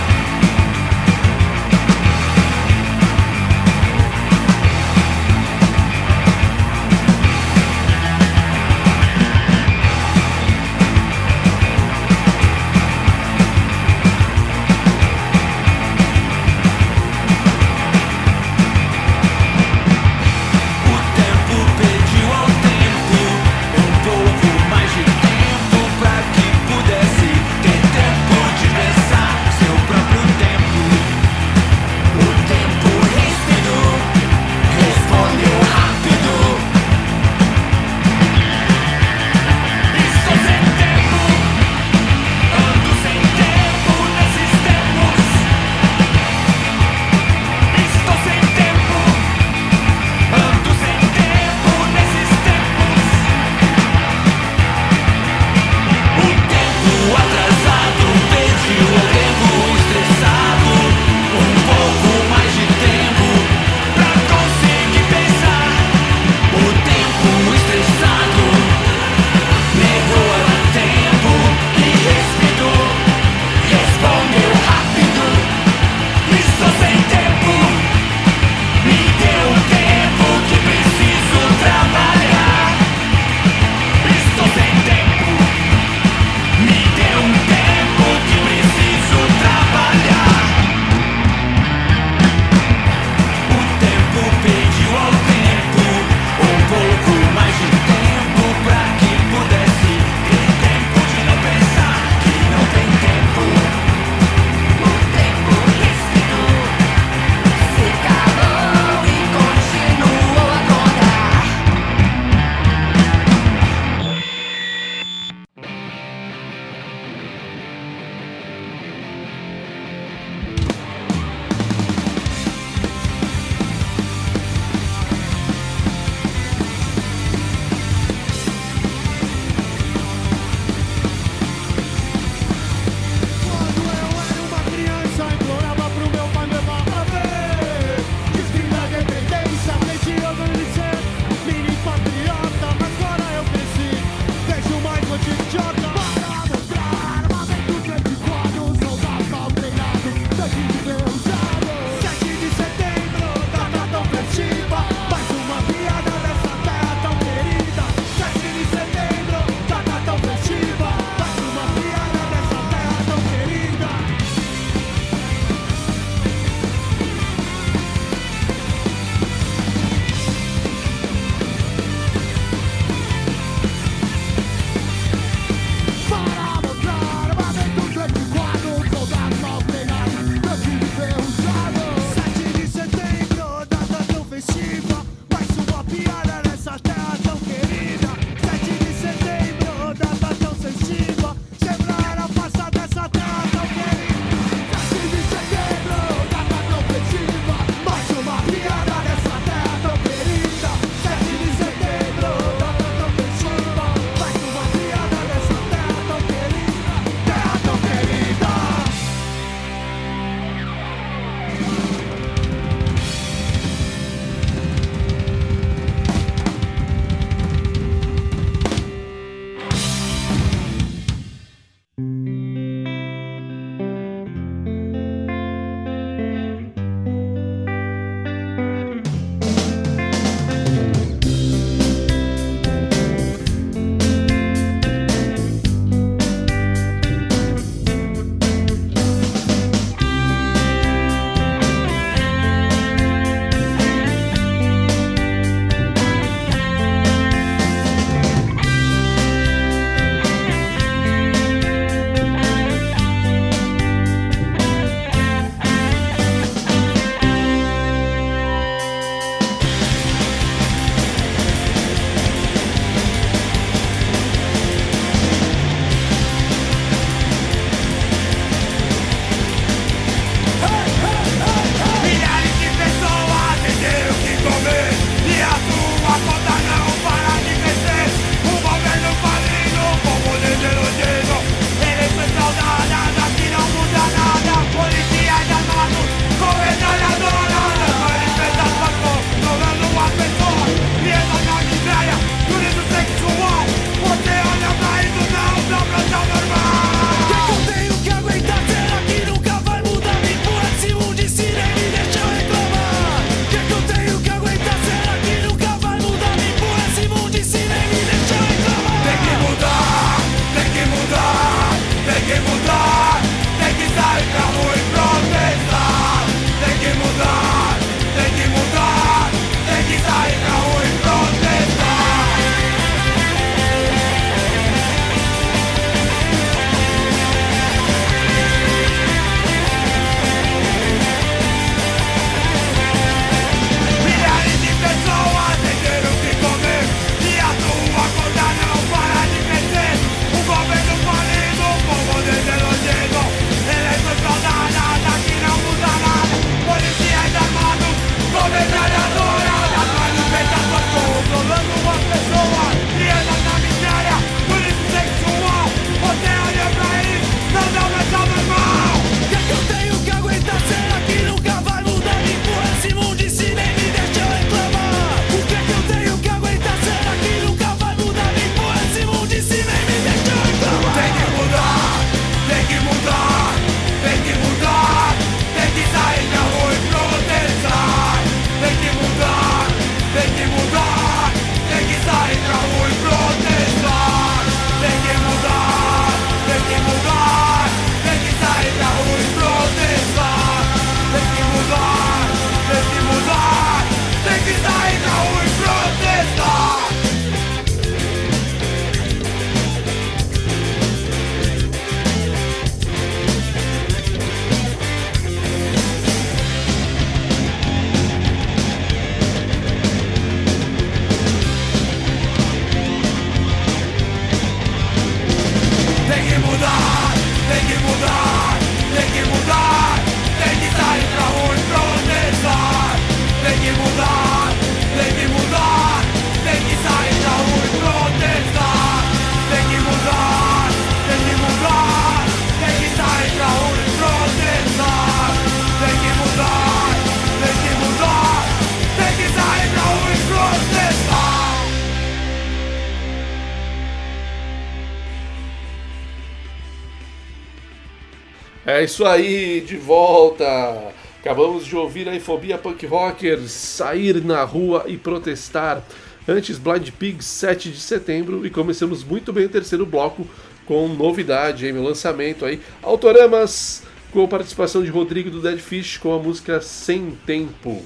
É 448.82 448.86
isso 448.86 449.06
aí, 449.06 449.62
de 449.62 449.78
volta! 449.78 450.92
Acabamos 451.20 451.68
de 451.68 451.76
ouvir 451.76 452.10
a 452.10 452.20
Fobia 452.20 452.58
Punk 452.58 452.84
Rockers 452.88 453.52
sair 453.52 454.24
na 454.24 454.44
rua 454.44 454.86
e 454.88 454.98
protestar. 454.98 455.84
Antes, 456.28 456.58
Blind 456.58 456.90
Pigs, 456.90 457.28
7 457.28 457.70
de 457.70 457.80
setembro, 457.80 458.44
e 458.44 458.50
começamos 458.50 459.04
muito 459.04 459.32
bem 459.32 459.46
o 459.46 459.50
terceiro 459.50 459.86
bloco 459.86 460.28
com 460.66 460.88
novidade, 460.88 461.68
hein, 461.68 461.74
meu 461.74 461.84
lançamento 461.84 462.44
aí. 462.44 462.60
Autoramas, 462.82 463.84
com 464.12 464.28
participação 464.28 464.82
de 464.84 464.90
Rodrigo 464.90 465.30
do 465.30 465.44
Dead 465.44 465.60
Fish 465.60 466.00
com 466.00 466.12
a 466.16 466.18
música 466.18 466.60
Sem 466.60 467.12
Tempo. 467.24 467.86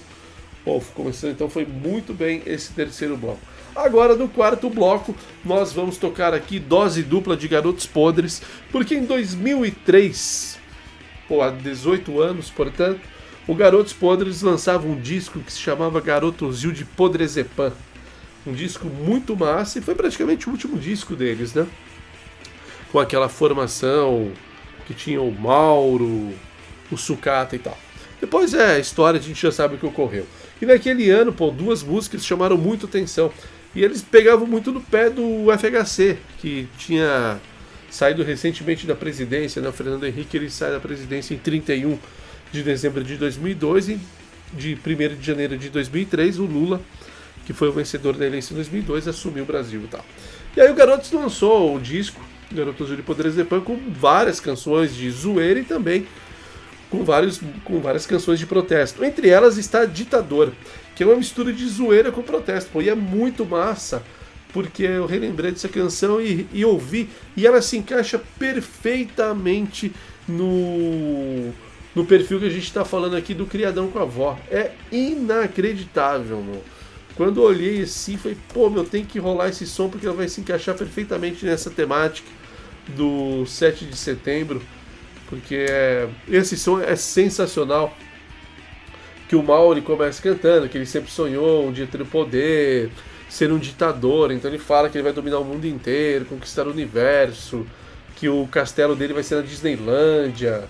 Bom, 0.66 0.82
começando 0.94 1.32
então, 1.32 1.50
foi 1.50 1.66
muito 1.66 2.14
bem 2.14 2.42
esse 2.46 2.72
terceiro 2.72 3.18
bloco. 3.18 3.42
Agora, 3.76 4.16
no 4.16 4.30
quarto 4.30 4.70
bloco, 4.70 5.14
nós 5.44 5.74
vamos 5.74 5.98
tocar 5.98 6.34
aqui 6.34 6.58
dose 6.58 7.04
dupla 7.04 7.36
de 7.36 7.50
Garotos 7.50 7.86
Podres, 7.86 8.42
porque 8.72 8.96
em 8.96 9.04
2003, 9.04 10.64
pô, 11.28 11.42
há 11.42 11.50
18 11.50 12.20
anos, 12.22 12.50
portanto, 12.50 13.02
o 13.48 13.54
Garotos 13.54 13.94
Podres 13.94 14.42
lançava 14.42 14.88
um 14.88 15.00
disco 15.00 15.40
que 15.40 15.54
se 15.54 15.60
chamava 15.60 16.02
Garotosil 16.02 16.72
de 16.72 16.84
Podrezepan. 16.84 17.72
Um 18.46 18.54
disco 18.54 18.88
muito 18.88 19.36
massa 19.36 19.80
e 19.80 19.82
foi 19.82 19.96
praticamente 19.96 20.48
o 20.48 20.52
último 20.52 20.78
disco 20.78 21.16
deles, 21.16 21.54
né? 21.54 21.66
Com 22.92 23.00
aquela 23.00 23.30
formação 23.30 24.32
que 24.86 24.94
tinha 24.94 25.22
o 25.22 25.32
Mauro, 25.32 26.34
o 26.92 26.98
Sucata 26.98 27.56
e 27.56 27.60
tal. 27.60 27.78
Depois 28.20 28.54
é 28.54 28.76
a 28.76 28.80
história, 28.80 29.20
a 29.20 29.24
gente 29.24 29.42
já 29.42 29.52
sabe 29.52 29.76
o 29.76 29.78
que 29.78 29.86
ocorreu. 29.86 30.26
E 30.62 30.66
naquele 30.66 31.10
ano, 31.10 31.34
pô, 31.34 31.52
duas 31.52 31.84
músicas 31.84 32.26
chamaram 32.26 32.58
muito 32.58 32.86
atenção. 32.86 33.32
E 33.76 33.84
eles 33.84 34.02
pegavam 34.02 34.48
muito 34.48 34.72
no 34.72 34.82
pé 34.82 35.10
do 35.10 35.48
FHC, 35.58 36.18
que 36.40 36.68
tinha 36.78 37.40
saído 37.96 38.24
recentemente 38.24 38.86
da 38.86 38.94
presidência, 38.94 39.62
né? 39.62 39.70
O 39.70 39.72
Fernando 39.72 40.06
Henrique 40.06 40.36
ele 40.36 40.50
sai 40.50 40.72
da 40.72 40.80
presidência 40.82 41.34
em 41.34 41.38
31 41.38 41.98
de 42.52 42.62
dezembro 42.62 43.02
de 43.02 43.16
2002 43.16 43.90
e 43.90 44.00
de 44.54 44.78
1 44.86 45.16
de 45.16 45.26
janeiro 45.26 45.58
de 45.58 45.70
2003 45.70 46.40
o 46.40 46.46
Lula, 46.46 46.82
que 47.46 47.54
foi 47.54 47.70
o 47.70 47.72
vencedor 47.72 48.18
da 48.18 48.26
eleição 48.26 48.54
em 48.54 48.58
2002, 48.58 49.08
assumiu 49.08 49.44
o 49.44 49.48
Brasil 49.48 49.82
e 49.86 49.88
tal. 49.88 50.06
E 50.58 50.62
aí 50.62 50.70
o 50.70 50.76
Garotos 50.76 51.10
lançou 51.12 51.74
o 51.74 51.80
disco 51.80 52.20
Garotos 52.52 52.90
de 52.90 53.02
Poderes 53.02 53.36
de 53.36 53.44
Pan 53.46 53.62
com 53.62 53.80
várias 53.90 54.42
canções 54.42 54.94
de 54.94 55.10
zoeira 55.10 55.60
e 55.60 55.64
também 55.64 56.06
com, 56.90 57.04
vários, 57.04 57.40
com 57.64 57.80
várias 57.80 58.06
canções 58.06 58.40
de 58.40 58.46
protesto. 58.46 59.04
Entre 59.06 59.30
elas 59.30 59.58
está 59.58 59.86
Ditador, 59.86 60.52
que 60.96 61.04
é 61.04 61.06
uma 61.06 61.16
mistura 61.16 61.52
de 61.52 61.66
zoeira 61.66 62.12
com 62.12 62.22
protesto. 62.22 62.72
Pô, 62.72 62.82
e 62.82 62.90
é 62.90 62.96
muito 62.96 63.46
massa, 63.46 64.04
porque 64.56 64.84
eu 64.84 65.06
relembrei 65.06 65.52
dessa 65.52 65.68
canção 65.68 66.22
e, 66.22 66.48
e 66.54 66.64
ouvi, 66.64 67.10
e 67.36 67.46
ela 67.46 67.62
se 67.62 67.76
encaixa 67.76 68.18
perfeitamente 68.40 69.92
no, 70.26 71.52
no 71.94 72.06
perfil 72.06 72.40
que 72.40 72.46
a 72.46 72.50
gente 72.50 72.64
está 72.64 72.86
falando 72.86 73.18
aqui 73.18 73.34
do 73.34 73.46
Criadão 73.46 73.90
com 73.90 74.00
a 74.00 74.04
Avó. 74.04 74.40
É 74.50 74.72
inacreditável, 74.90 76.42
meu. 76.42 76.64
Quando 77.18 77.42
eu 77.42 77.48
olhei 77.48 77.82
assim, 77.82 78.16
falei, 78.16 78.38
pô, 78.54 78.70
meu, 78.70 78.86
tem 78.86 79.04
que 79.04 79.20
rolar 79.20 79.50
esse 79.50 79.68
som 79.68 79.90
porque 79.90 80.06
ela 80.06 80.16
vai 80.16 80.30
se 80.30 80.40
encaixar 80.40 80.74
perfeitamente 80.74 81.46
nessa 81.46 81.70
temática 81.70 82.30
do 82.96 83.46
7 83.46 83.84
de 83.84 83.98
setembro, 83.98 84.62
porque 85.28 85.66
é, 85.70 86.08
esse 86.30 86.56
som 86.56 86.80
é 86.80 86.96
sensacional 86.96 87.94
que 89.28 89.36
o 89.36 89.44
Mauri 89.44 89.82
começa 89.82 90.22
cantando, 90.22 90.70
que 90.70 90.78
ele 90.78 90.86
sempre 90.86 91.12
sonhou 91.12 91.68
um 91.68 91.74
dia 91.74 91.86
ter 91.86 92.02
o 92.02 92.06
poder, 92.06 92.90
ser 93.36 93.52
um 93.52 93.60
ditador, 93.60 94.32
então 94.32 94.50
ele 94.50 94.58
fala 94.58 94.90
que 94.90 94.98
ele 94.98 95.04
vai 95.04 95.12
dominar 95.12 95.40
o 95.40 95.44
mundo 95.44 95.66
inteiro, 95.66 96.26
conquistar 96.26 96.66
o 96.66 96.72
universo, 96.72 97.68
que 98.16 98.30
o 98.30 98.48
castelo 98.48 98.96
dele 98.96 99.14
vai 99.14 99.24
ser 99.24 99.36
na 99.36 99.42
Disneylândia. 99.42 100.64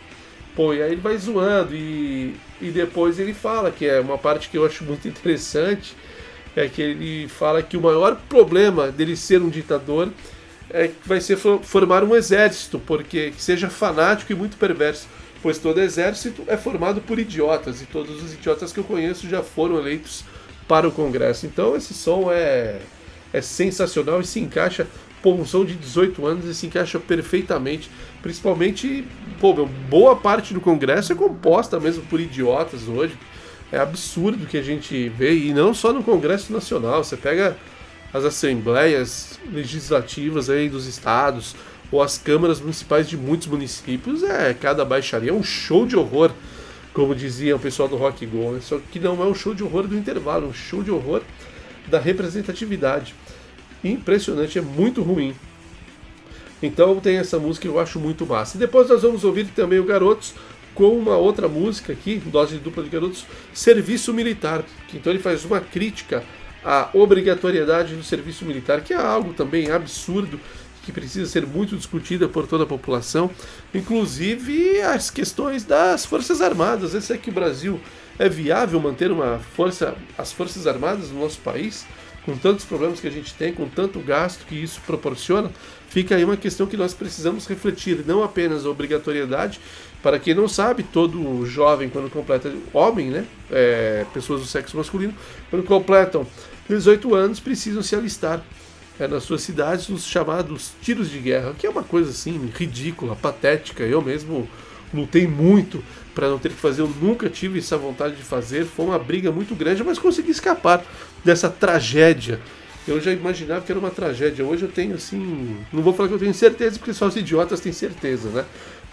Pô, 0.56 0.74
e 0.74 0.82
aí 0.82 0.94
ele 0.94 1.02
vai 1.02 1.16
zoando 1.18 1.76
e, 1.76 2.36
e 2.60 2.72
depois 2.72 3.20
ele 3.20 3.34
fala 3.34 3.70
que 3.72 3.86
é 3.86 4.00
uma 4.00 4.18
parte 4.18 4.50
que 4.50 4.58
eu 4.58 4.66
acho 4.66 4.84
muito 4.84 5.06
interessante, 5.08 5.96
é 6.56 6.68
que 6.68 6.82
ele 6.82 7.28
fala 7.28 7.62
que 7.62 7.78
o 7.78 7.82
maior 7.82 8.16
problema 8.28 8.92
dele 8.92 9.16
ser 9.16 9.42
um 9.42 9.50
ditador 9.50 10.10
é 10.70 10.88
que 10.88 11.08
vai 11.08 11.22
ser 11.22 11.38
formar 11.38 12.04
um 12.04 12.16
exército, 12.16 12.80
porque 12.80 13.32
que 13.32 13.42
seja 13.44 13.70
fanático 13.70 14.32
e 14.32 14.36
muito 14.36 14.58
perverso 14.58 15.08
pois 15.46 15.60
todo 15.60 15.80
exército 15.80 16.42
é 16.48 16.58
formado 16.58 17.02
por 17.02 17.20
idiotas 17.20 17.80
e 17.80 17.86
todos 17.86 18.24
os 18.24 18.34
idiotas 18.34 18.74
que 18.74 18.80
eu 18.80 18.84
conheço 18.84 19.30
já 19.30 19.44
foram 19.44 19.78
eleitos 19.78 20.24
para 20.68 20.88
o 20.88 20.92
Congresso. 20.92 21.46
Então 21.46 21.76
esse 21.76 21.94
som 21.94 22.32
é, 22.32 22.80
é 23.34 23.42
sensacional 23.42 24.22
e 24.22 24.26
se 24.26 24.40
encaixa, 24.40 24.88
pô, 25.22 25.34
um 25.34 25.46
som 25.46 25.66
de 25.66 25.76
18 25.76 26.26
anos 26.26 26.46
e 26.46 26.54
se 26.54 26.68
encaixa 26.68 27.00
perfeitamente, 27.00 27.90
principalmente, 28.22 29.08
pô, 29.40 29.54
boa 29.90 30.16
parte 30.16 30.54
do 30.54 30.62
Congresso 30.62 31.14
é 31.14 31.16
composta 31.16 31.80
mesmo 31.80 32.04
por 32.04 32.20
idiotas 32.20 32.88
hoje. 32.88 33.18
É 33.72 33.80
absurdo 33.80 34.46
que 34.46 34.58
a 34.58 34.62
gente 34.62 35.10
vê, 35.10 35.36
e 35.36 35.54
não 35.54 35.74
só 35.74 35.92
no 35.92 36.04
Congresso 36.04 36.54
Nacional, 36.54 37.04
você 37.04 37.18
pega 37.18 37.58
as 38.14 38.24
assembleias 38.24 39.40
legislativas 39.52 40.50
aí 40.50 40.70
dos 40.70 40.86
estados, 40.86 41.56
ou 41.92 42.02
as 42.02 42.18
câmaras 42.18 42.60
municipais 42.60 43.08
de 43.08 43.18
muitos 43.18 43.48
municípios, 43.48 44.24
é 44.24 44.54
cada 44.54 44.86
baixaria 44.86 45.30
é 45.30 45.34
um 45.34 45.44
show 45.44 45.86
de 45.86 45.96
horror, 45.96 46.32
como 46.96 47.14
dizia 47.14 47.54
o 47.58 47.60
pessoal 47.60 47.90
do 47.90 47.98
Rock 47.98 48.26
Go, 48.26 48.54
né? 48.54 48.60
só 48.62 48.80
que 48.80 49.02
não 49.02 49.22
é 49.22 49.26
um 49.26 49.36
show 49.36 49.54
de 49.54 49.62
horror 49.62 49.86
do 49.86 49.98
intervalo, 49.98 50.46
é 50.46 50.50
um 50.50 50.54
show 50.54 50.82
de 50.82 50.90
horror 50.90 51.22
da 51.88 52.00
representatividade. 52.00 53.14
Impressionante, 53.84 54.58
é 54.58 54.62
muito 54.62 55.04
ruim. 55.04 55.36
Então 56.64 56.98
tem 57.02 57.18
essa 57.18 57.38
música 57.38 57.68
que 57.68 57.74
eu 57.74 57.82
acho 57.82 58.00
muito 58.00 58.26
massa. 58.26 58.56
E 58.56 58.60
depois 58.62 58.88
nós 58.88 59.02
vamos 59.02 59.26
ouvir 59.26 59.46
também 59.48 59.78
o 59.78 59.84
Garotos 59.84 60.34
com 60.74 60.98
uma 60.98 61.18
outra 61.18 61.50
música 61.50 61.92
aqui, 61.92 62.16
dose 62.26 62.58
dupla 62.58 62.82
de 62.82 62.90
Garotos, 62.90 63.26
Serviço 63.54 64.14
Militar. 64.14 64.64
Então 64.94 65.12
ele 65.12 65.22
faz 65.22 65.44
uma 65.44 65.60
crítica 65.60 66.24
à 66.64 66.90
obrigatoriedade 66.94 67.94
do 67.94 68.04
serviço 68.04 68.46
militar, 68.46 68.82
que 68.82 68.94
é 68.94 68.98
algo 68.98 69.34
também 69.34 69.70
absurdo 69.70 70.40
que 70.86 70.92
precisa 70.92 71.30
ser 71.30 71.46
muito 71.46 71.76
discutida 71.76 72.28
por 72.28 72.46
toda 72.46 72.64
a 72.64 72.68
população, 72.68 73.32
inclusive 73.74 74.80
as 74.82 75.10
questões 75.10 75.64
das 75.64 76.06
Forças 76.06 76.42
Armadas. 76.42 76.94
Esse 76.94 77.12
é 77.12 77.18
que 77.18 77.32
o 77.32 77.34
Brasil 77.34 77.82
é 78.20 78.30
viável 78.30 78.80
manter 78.80 79.12
uma 79.12 79.40
força, 79.56 79.96
as 80.18 80.32
Forças 80.32 80.68
Armadas 80.68 81.10
no 81.10 81.22
nosso 81.22 81.40
país, 81.40 81.86
com 82.24 82.38
tantos 82.38 82.66
problemas 82.66 83.00
que 83.00 83.08
a 83.08 83.12
gente 83.12 83.34
tem, 83.34 83.52
com 83.52 83.68
tanto 83.68 84.00
gasto 84.00 84.46
que 84.46 84.56
isso 84.56 84.80
proporciona, 84.86 85.52
fica 85.90 86.16
aí 86.16 86.24
uma 86.24 86.38
questão 86.38 86.66
que 86.66 86.78
nós 86.78 86.94
precisamos 86.94 87.48
refletir, 87.48 88.04
não 88.06 88.24
apenas 88.24 88.66
a 88.66 88.70
obrigatoriedade, 88.70 89.60
para 90.02 90.20
quem 90.20 90.34
não 90.34 90.48
sabe, 90.48 90.84
todo 90.84 91.46
jovem 91.46 91.90
quando 91.90 92.10
completa, 92.12 92.52
homem, 92.74 93.10
né, 93.10 93.26
é, 93.52 94.06
pessoas 94.14 94.42
do 94.42 94.48
sexo 94.48 94.78
masculino, 94.78 95.14
quando 95.50 95.64
completam 95.64 96.28
18 96.70 97.14
anos, 97.16 97.40
precisam 97.40 97.84
se 97.84 97.96
alistar 97.96 98.44
é, 99.00 99.08
nas 99.08 99.24
suas 99.24 99.42
cidades 99.42 99.90
os 99.90 100.06
chamados 100.06 100.72
tiros 100.82 101.10
de 101.10 101.20
guerra, 101.20 101.54
que 101.58 101.68
é 101.68 101.70
uma 101.70 101.84
coisa 101.84 102.12
assim 102.12 102.50
ridícula, 102.56 103.16
patética. 103.16 103.84
Eu 103.84 104.02
mesmo 104.02 104.48
lutei 104.94 105.28
muito 105.28 105.84
para 106.14 106.30
não 106.30 106.40
ter 106.40 106.50
que 106.50 106.56
fazer, 106.56 106.82
eu 106.82 106.92
nunca 107.02 107.30
tive 107.30 107.60
essa 107.60 107.78
vontade 107.78 108.16
de 108.16 108.24
fazer. 108.24 108.66
Foi 108.66 108.86
uma 108.86 108.98
briga 108.98 109.32
muito 109.32 109.54
grande, 109.54 109.84
mas 109.84 110.00
consegui 110.00 110.32
escapar 110.32 110.84
dessa 111.24 111.50
tragédia. 111.50 112.40
Eu 112.88 113.02
já 113.02 113.12
imaginava 113.12 113.66
que 113.66 113.72
era 113.72 113.80
uma 113.80 113.90
tragédia. 113.90 114.46
Hoje 114.46 114.64
eu 114.64 114.72
tenho 114.72 114.96
assim, 114.96 115.58
não 115.74 115.82
vou 115.82 115.94
falar 115.94 116.08
que 116.08 116.16
eu 116.16 116.20
tenho 116.20 116.34
certeza, 116.34 116.78
porque 116.78 116.94
só 116.94 117.08
os 117.08 117.16
idiotas 117.16 117.60
têm 117.60 117.74
certeza, 117.74 118.30
né? 118.30 118.46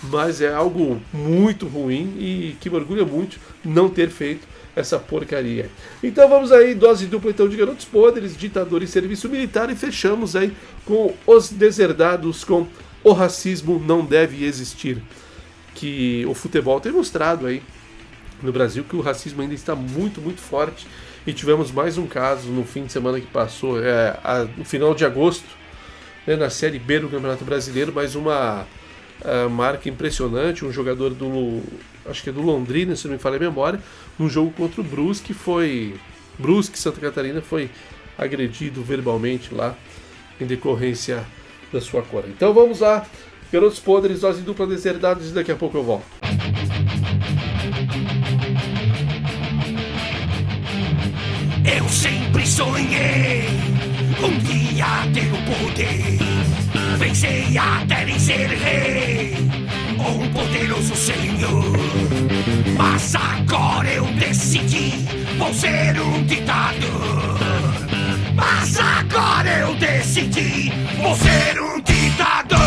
Mas 0.05 0.41
é 0.41 0.53
algo 0.53 1.01
muito 1.13 1.69
ruim 1.69 2.17
e 2.19 2.57
que 2.59 2.69
me 2.69 2.77
orgulha 2.77 3.05
muito 3.05 3.39
não 3.65 3.89
ter 3.89 4.09
feito 4.09 4.49
essa 4.75 4.99
porcaria. 4.99 5.71
Então 6.03 6.29
vamos 6.29 6.51
aí, 6.51 6.75
dose 6.75 7.07
dupla 7.07 7.31
então 7.31 7.49
de 7.49 7.57
Garotos 7.57 7.85
Podres, 7.85 8.37
Ditador 8.37 8.83
e 8.83 8.87
Serviço 8.87 9.29
Militar 9.29 9.71
e 9.71 9.77
fechamos 9.77 10.35
aí 10.35 10.53
com 10.85 11.15
Os 11.27 11.51
Deserdados 11.51 12.45
com 12.45 12.67
O 13.05 13.13
Racismo 13.13 13.79
Não 13.79 14.05
Deve 14.05 14.45
Existir. 14.45 15.03
Que 15.75 16.25
o 16.27 16.35
futebol 16.35 16.81
tem 16.81 16.93
mostrado 16.93 17.47
aí 17.47 17.63
no 18.43 18.53
Brasil 18.53 18.85
que 18.85 18.97
o 18.97 19.01
racismo 19.01 19.43
ainda 19.43 19.55
está 19.55 19.75
muito, 19.75 20.21
muito 20.21 20.41
forte. 20.41 20.87
E 21.27 21.33
tivemos 21.33 21.71
mais 21.71 21.97
um 21.97 22.07
caso 22.07 22.49
no 22.49 22.65
fim 22.65 22.85
de 22.85 22.93
semana 22.93 23.21
que 23.21 23.27
passou, 23.27 23.83
é, 23.83 24.19
a, 24.25 24.47
no 24.57 24.65
final 24.65 24.93
de 24.95 25.05
agosto, 25.05 25.47
né, 26.27 26.35
na 26.35 26.51
Série 26.51 26.79
B 26.79 26.99
do 26.99 27.09
Campeonato 27.09 27.45
Brasileiro, 27.45 27.93
mais 27.93 28.17
uma 28.17 28.67
a, 29.25 29.49
marca 29.49 29.89
impressionante, 29.89 30.65
um 30.65 30.73
jogador 30.73 31.11
do 31.11 31.63
acho 32.07 32.23
que 32.23 32.31
é 32.31 32.33
do 32.33 32.43
Londrina, 32.43 32.97
se 32.97 33.07
não 33.07 33.15
me 33.15 33.19
falha 33.19 33.37
a 33.37 33.41
memória, 33.41 33.81
num 34.19 34.29
jogo 34.29 34.51
contra 34.53 34.81
o 34.81 34.85
Brusque, 34.85 35.33
foi. 35.33 35.95
Brusque, 36.39 36.79
Santa 36.79 37.01
Catarina, 37.01 37.43
foi 37.43 37.71
agredido 38.17 38.83
verbalmente 38.83 39.55
lá 39.55 39.77
em 40.41 40.47
decorrência 40.47 41.25
da 41.73 41.81
sua 41.81 42.03
cor. 42.03 42.25
Então 42.29 42.53
vamos 42.53 42.81
lá, 42.81 43.07
Garotos 43.53 43.79
Podres, 43.79 44.21
dose 44.21 44.43
dupla 44.43 44.67
deserdados 44.67 45.31
e 45.31 45.33
daqui 45.33 45.53
a 45.53 45.57
pouco 45.57 45.77
eu 45.77 45.83
volto. 45.83 46.07
Eu 51.65 51.89
sempre 51.89 52.47
sonhei 52.47 53.47
um 54.23 54.39
dia 54.39 54.87
ter 55.13 55.33
o 55.33 55.67
poder, 55.67 56.19
vencer 56.99 57.59
até 57.59 58.05
vencer 58.05 58.49
rei 58.49 59.82
um 60.09 60.29
poderoso 60.33 60.95
Senhor. 60.95 61.73
Mas 62.77 63.15
agora 63.15 63.89
eu 63.89 64.05
decidi, 64.15 64.93
vou 65.39 65.53
ser 65.55 66.01
um 66.01 66.25
ditador. 66.25 67.39
Mas 68.35 68.79
agora 68.79 69.51
eu 69.59 69.75
decidi, 69.77 70.73
vou 71.01 71.15
ser 71.17 71.61
um 71.61 71.81
ditador. 71.81 72.61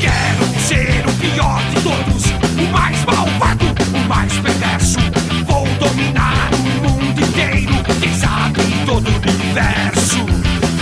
Quero 0.00 0.60
ser 0.60 1.04
o 1.08 1.12
pior 1.14 1.62
de 1.70 1.80
todos, 1.82 2.26
o 2.58 2.72
mais 2.72 3.04
malvado, 3.04 3.66
o 3.94 4.08
mais 4.08 4.32
perverso. 4.38 4.98
Vou 5.46 5.66
dominar 5.80 6.50
o 6.52 6.58
mundo 6.58 7.20
inteiro, 7.20 7.72
quem 8.00 8.14
sabe 8.14 8.62
todo 8.86 9.08
o 9.08 9.30
universo. 9.30 10.18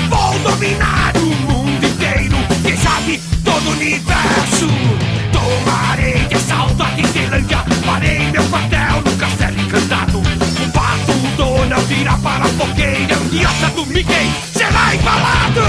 Vou 0.09 0.38
dominar 0.41 1.12
o 1.16 1.53
mundo 1.53 1.86
inteiro, 1.86 2.36
quem 2.62 2.76
sabe 2.76 3.20
todo 3.45 3.68
o 3.68 3.72
universo. 3.72 4.89
Parei 7.86 8.30
meu 8.30 8.45
quartel 8.45 9.03
no 9.05 9.16
castelo 9.16 9.61
encantado. 9.61 10.18
O 10.18 10.72
pato, 10.72 11.12
do 11.12 11.36
dona, 11.36 11.76
vira 11.80 12.16
para 12.18 12.45
a 12.45 12.49
fogueira. 12.49 13.14
Idiota 13.14 13.68
do 13.74 13.86
Mickey 13.86 14.30
será 14.53 14.95
embalado. 14.95 15.61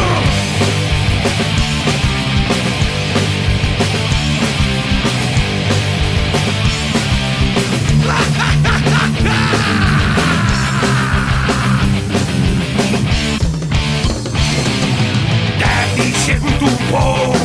Deve 15.57 16.11
ser 16.17 16.39
muito 16.41 16.65
bom. 16.91 17.40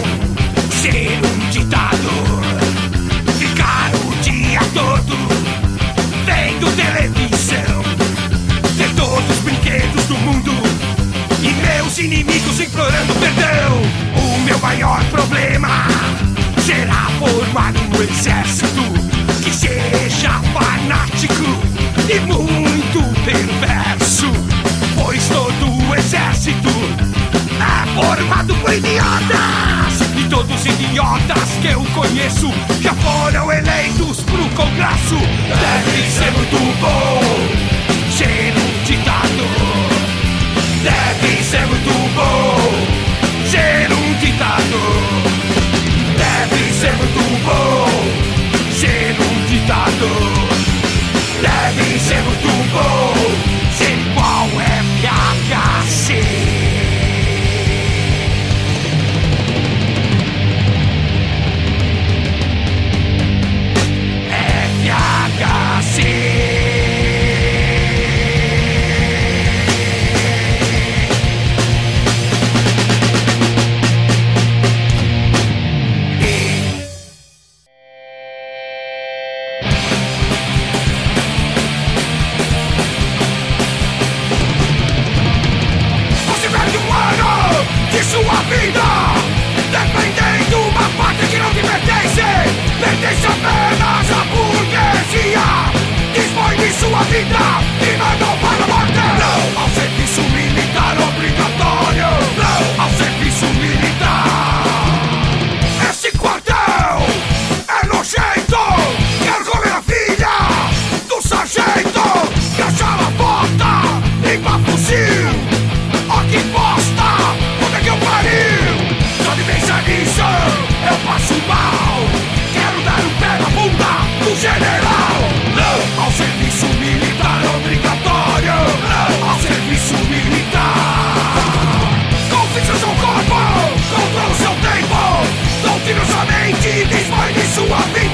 sua 137.56 137.78
vida. 137.94 138.05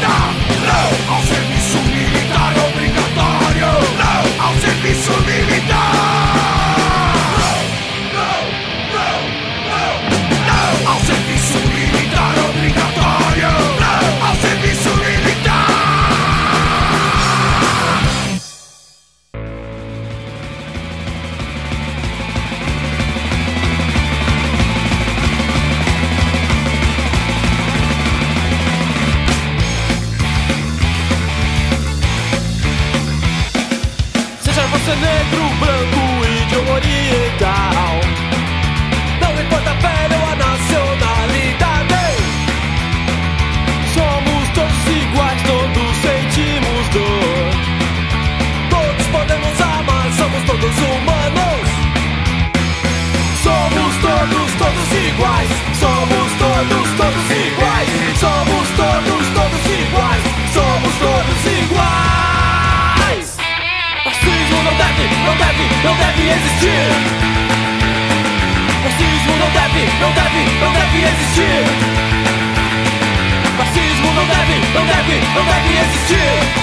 nunca 75.35 75.55
devia 75.63 75.81
existir. 75.83 76.62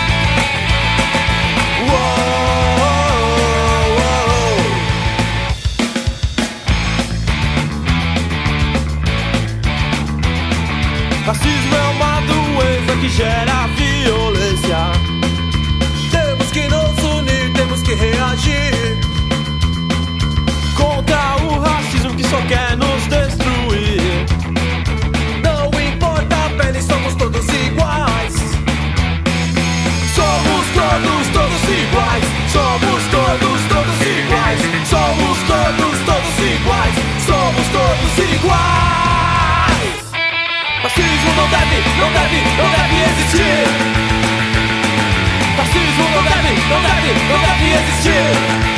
Não 47.14 47.42
deve 47.42 47.74
existir. 47.74 48.69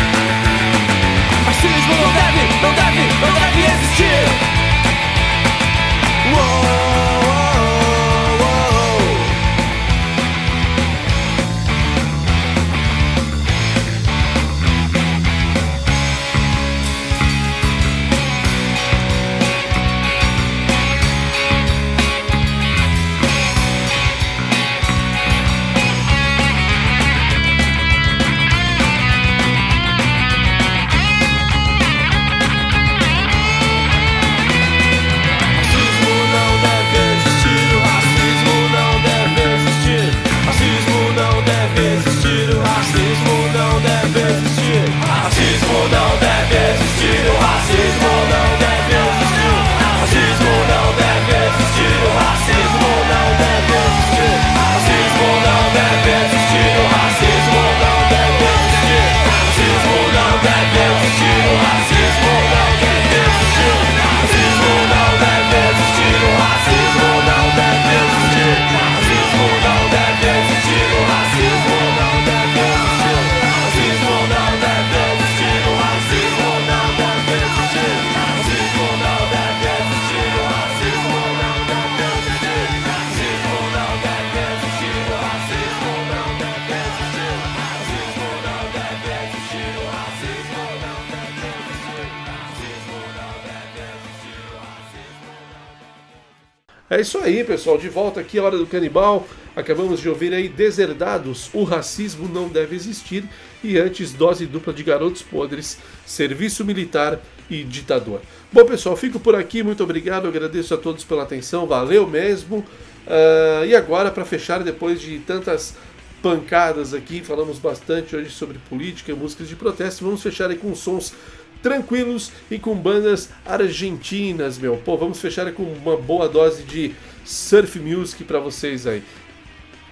Isso 97.12 97.18
aí, 97.18 97.44
pessoal. 97.44 97.78
De 97.78 97.90
volta 97.90 98.22
aqui 98.22 98.40
a 98.40 98.44
hora 98.44 98.58
do 98.58 98.66
canibal. 98.66 99.28
Acabamos 99.54 100.00
de 100.00 100.08
ouvir 100.08 100.34
aí 100.34 100.48
Deserdados, 100.48 101.50
o 101.54 101.66
racismo 101.66 102.26
não 102.26 102.48
deve 102.48 102.74
existir. 102.74 103.26
E 103.62 103.78
antes, 103.78 104.14
dose 104.14 104.46
dupla 104.46 104.72
de 104.72 104.82
garotos 104.82 105.22
podres, 105.22 105.78
serviço 106.06 106.64
militar 106.64 107.20
e 107.50 107.66
ditador. 107.66 108.22
Bom, 108.50 108.64
pessoal, 108.64 108.96
fico 108.96 109.20
por 109.20 109.36
aqui. 109.36 109.62
Muito 109.62 109.84
obrigado. 109.84 110.26
Agradeço 110.26 110.74
a 110.74 110.78
todos 110.78 111.04
pela 111.04 111.24
atenção. 111.24 111.68
Valeu 111.68 112.08
mesmo. 112.08 112.60
Uh, 112.60 113.66
e 113.66 113.76
agora, 113.76 114.10
para 114.10 114.24
fechar, 114.24 114.64
depois 114.64 115.02
de 115.02 115.20
tantas 115.20 115.76
pancadas 116.22 116.94
aqui, 116.94 117.22
falamos 117.22 117.60
bastante 117.60 118.16
hoje 118.16 118.30
sobre 118.30 118.58
política 118.70 119.14
músicas 119.14 119.50
de 119.50 119.56
protesto. 119.58 120.06
Vamos 120.06 120.24
fechar 120.24 120.50
aí 120.50 120.56
com 120.56 120.74
sons 120.74 121.14
tranquilos 121.62 122.32
e 122.50 122.58
com 122.58 122.76
bandas 122.76 123.30
argentinas, 123.46 124.58
meu. 124.58 124.78
Pô, 124.78 124.98
vamos 124.98 125.20
fechar 125.20 125.52
com 125.52 125.64
uma 125.64 125.98
boa 125.98 126.28
dose 126.28 126.64
de 126.64 126.94
surf 127.24 127.80
music 127.80 128.24
para 128.24 128.40
vocês 128.40 128.88
aí. 128.88 129.04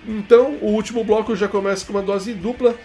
Então, 0.07 0.57
o 0.61 0.67
último 0.67 1.03
bloco 1.03 1.35
já 1.35 1.47
começa 1.47 1.85
com 1.85 1.93
uma 1.93 2.01
dose 2.01 2.33
dupla 2.33 2.75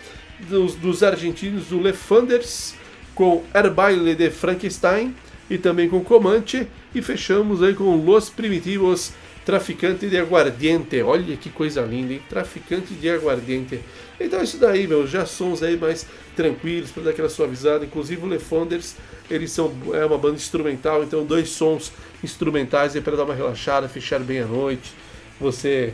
dos, 0.48 0.74
dos 0.74 1.02
argentinos 1.02 1.66
do 1.66 1.80
Lefanders 1.80 2.74
com 3.14 3.44
Herbaile 3.54 4.14
de 4.14 4.30
Frankenstein 4.30 5.14
e 5.48 5.56
também 5.56 5.88
com 5.88 6.02
Comanche 6.02 6.66
e 6.94 7.00
fechamos 7.00 7.62
aí 7.62 7.74
com 7.74 7.96
Los 7.96 8.28
Primitivos 8.28 9.12
Traficante 9.44 10.08
de 10.08 10.16
Aguardiente. 10.16 11.02
Olha 11.02 11.36
que 11.36 11.50
coisa 11.50 11.82
linda, 11.82 12.14
hein? 12.14 12.22
Traficante 12.28 12.94
de 12.94 13.10
Aguardiente. 13.10 13.80
Então 14.18 14.40
é 14.40 14.44
isso 14.44 14.58
daí, 14.58 14.86
meu. 14.86 15.06
Já 15.06 15.26
sons 15.26 15.62
aí 15.62 15.76
mais 15.76 16.06
tranquilos 16.34 16.90
para 16.90 17.04
dar 17.04 17.10
aquela 17.10 17.28
suavizada. 17.28 17.84
Inclusive 17.84 18.24
o 18.24 18.26
Lefonders, 18.26 18.96
eles 19.30 19.50
são 19.52 19.72
é 19.92 20.04
uma 20.04 20.16
banda 20.16 20.36
instrumental, 20.36 21.02
então 21.02 21.24
dois 21.24 21.50
sons 21.50 21.92
instrumentais 22.22 22.96
aí 22.96 23.02
para 23.02 23.16
dar 23.16 23.24
uma 23.24 23.34
relaxada, 23.34 23.88
fechar 23.88 24.20
bem 24.20 24.40
a 24.40 24.46
noite. 24.46 24.92
Você 25.40 25.92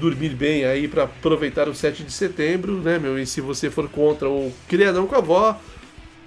dormir 0.00 0.30
bem 0.30 0.64
aí 0.64 0.88
para 0.88 1.04
aproveitar 1.04 1.68
o 1.68 1.74
7 1.74 2.04
de 2.04 2.12
setembro, 2.12 2.78
né, 2.78 2.98
meu? 2.98 3.18
E 3.18 3.26
se 3.26 3.40
você 3.40 3.70
for 3.70 3.88
contra 3.88 4.28
o 4.28 4.52
criadão 4.68 5.06
com 5.06 5.14
a 5.14 5.18
avó, 5.18 5.60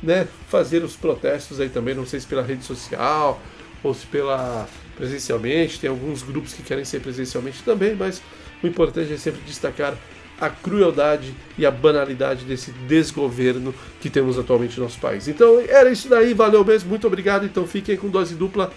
né, 0.04 0.28
fazer 0.50 0.84
os 0.84 0.96
protestos 0.96 1.60
aí 1.60 1.70
também, 1.70 1.96
não 1.96 2.06
sei 2.06 2.20
se 2.20 2.28
pela 2.28 2.42
rede 2.42 2.64
social 2.64 3.42
ou 3.84 3.94
se 3.94 4.06
pela 4.08 4.68
presencialmente, 4.96 5.80
tem 5.80 5.90
alguns 5.90 6.24
grupos 6.24 6.54
que 6.54 6.64
querem 6.64 6.86
ser 6.86 7.02
presencialmente 7.02 7.62
também, 7.64 7.96
mas 7.96 8.22
o 8.64 8.68
importante 8.68 9.12
é 9.14 9.18
sempre 9.18 9.42
destacar 9.46 9.96
a 10.40 10.50
crueldade 10.50 11.34
e 11.58 11.66
a 11.66 11.72
banalidade 11.72 12.46
desse 12.46 12.72
desgoverno 12.88 13.74
que 14.02 14.10
temos 14.10 14.38
atualmente 14.38 14.78
no 14.78 14.84
nosso 14.84 15.00
país. 15.00 15.28
Então 15.28 15.62
era 15.68 15.90
isso 15.90 16.10
daí, 16.10 16.34
valeu 16.34 16.64
mesmo, 16.66 16.90
muito 16.90 17.08
obrigado. 17.08 17.46
Então 17.46 17.66
fiquem 17.66 17.96
com 17.96 18.10
dose 18.10 18.36
dupla 18.36 18.72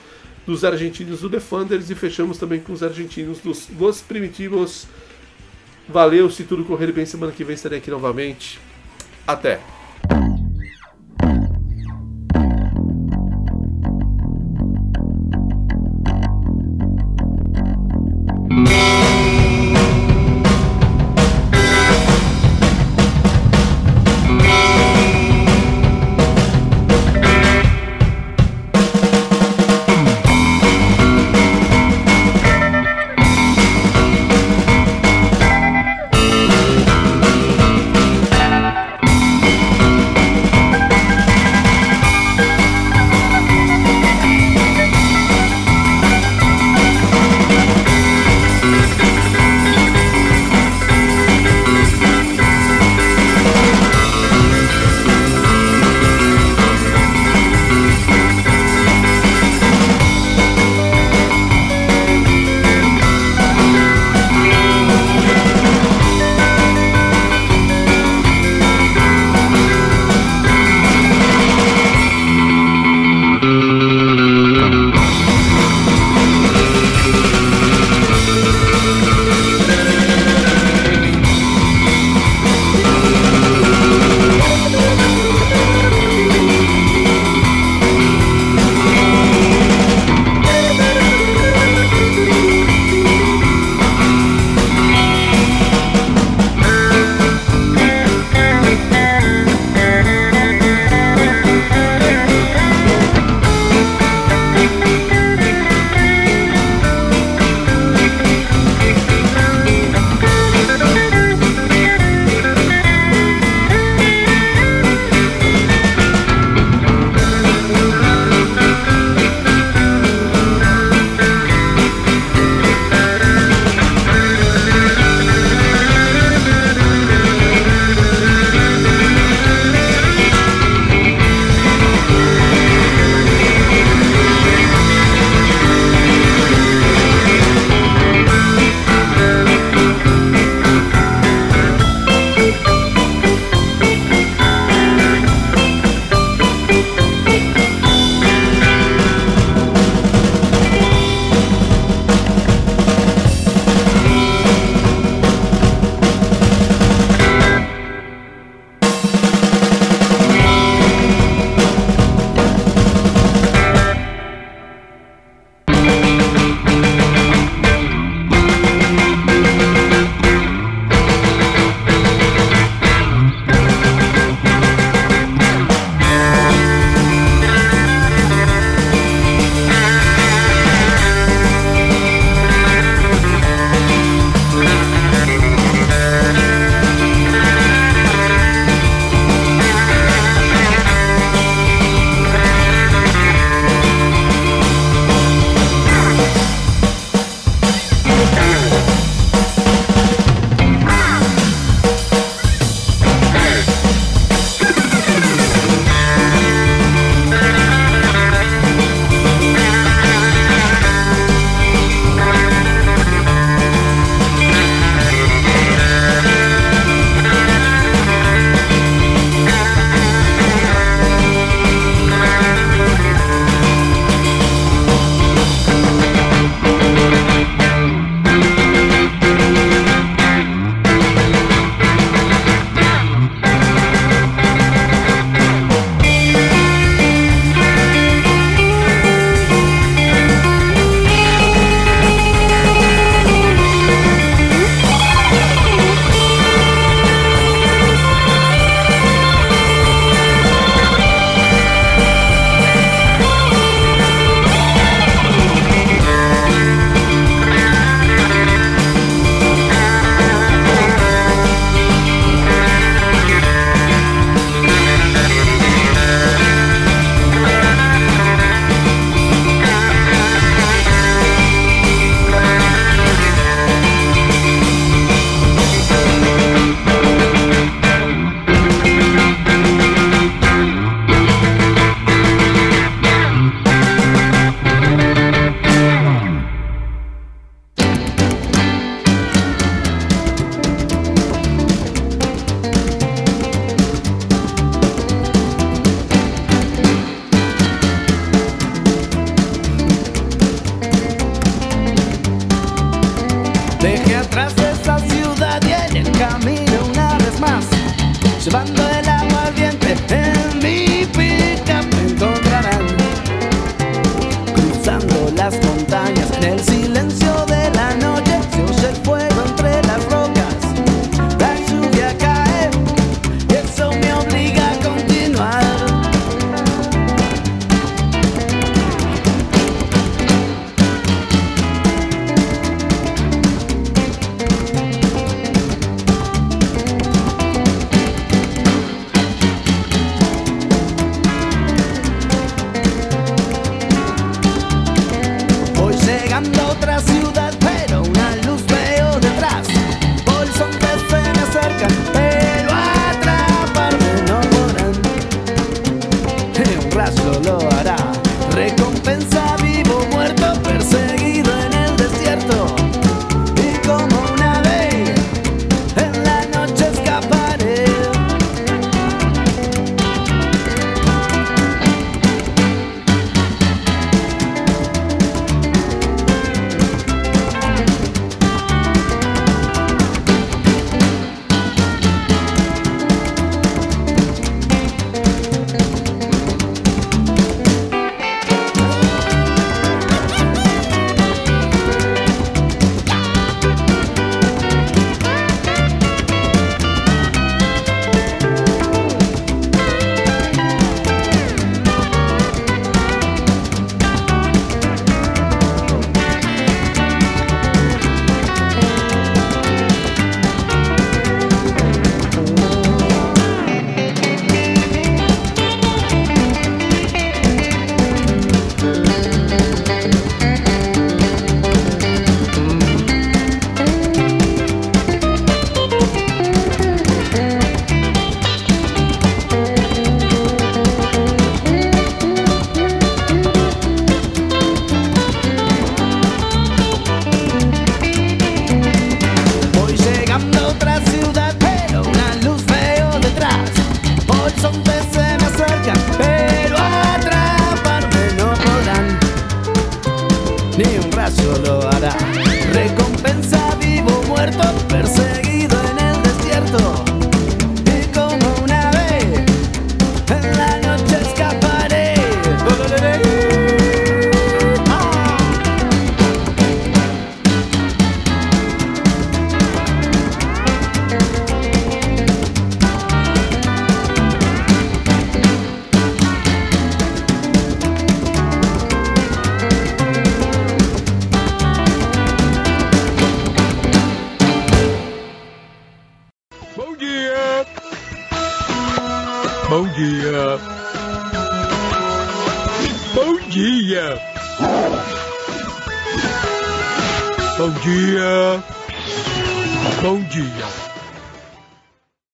dos 0.46 0.64
argentinos 0.64 1.20
do 1.20 1.28
Defenders 1.28 1.90
e 1.90 1.94
fechamos 1.94 2.38
também 2.38 2.60
com 2.60 2.72
os 2.72 2.82
argentinos 2.82 3.38
dos 3.38 3.68
Los 3.78 4.00
Primitivos. 4.00 4.86
Valeu, 5.88 6.30
se 6.30 6.44
tudo 6.44 6.64
correr 6.64 6.92
bem, 6.92 7.06
semana 7.06 7.32
que 7.32 7.44
vem 7.44 7.54
estarei 7.54 7.78
aqui 7.78 7.90
novamente. 7.90 8.58
Até! 9.26 9.77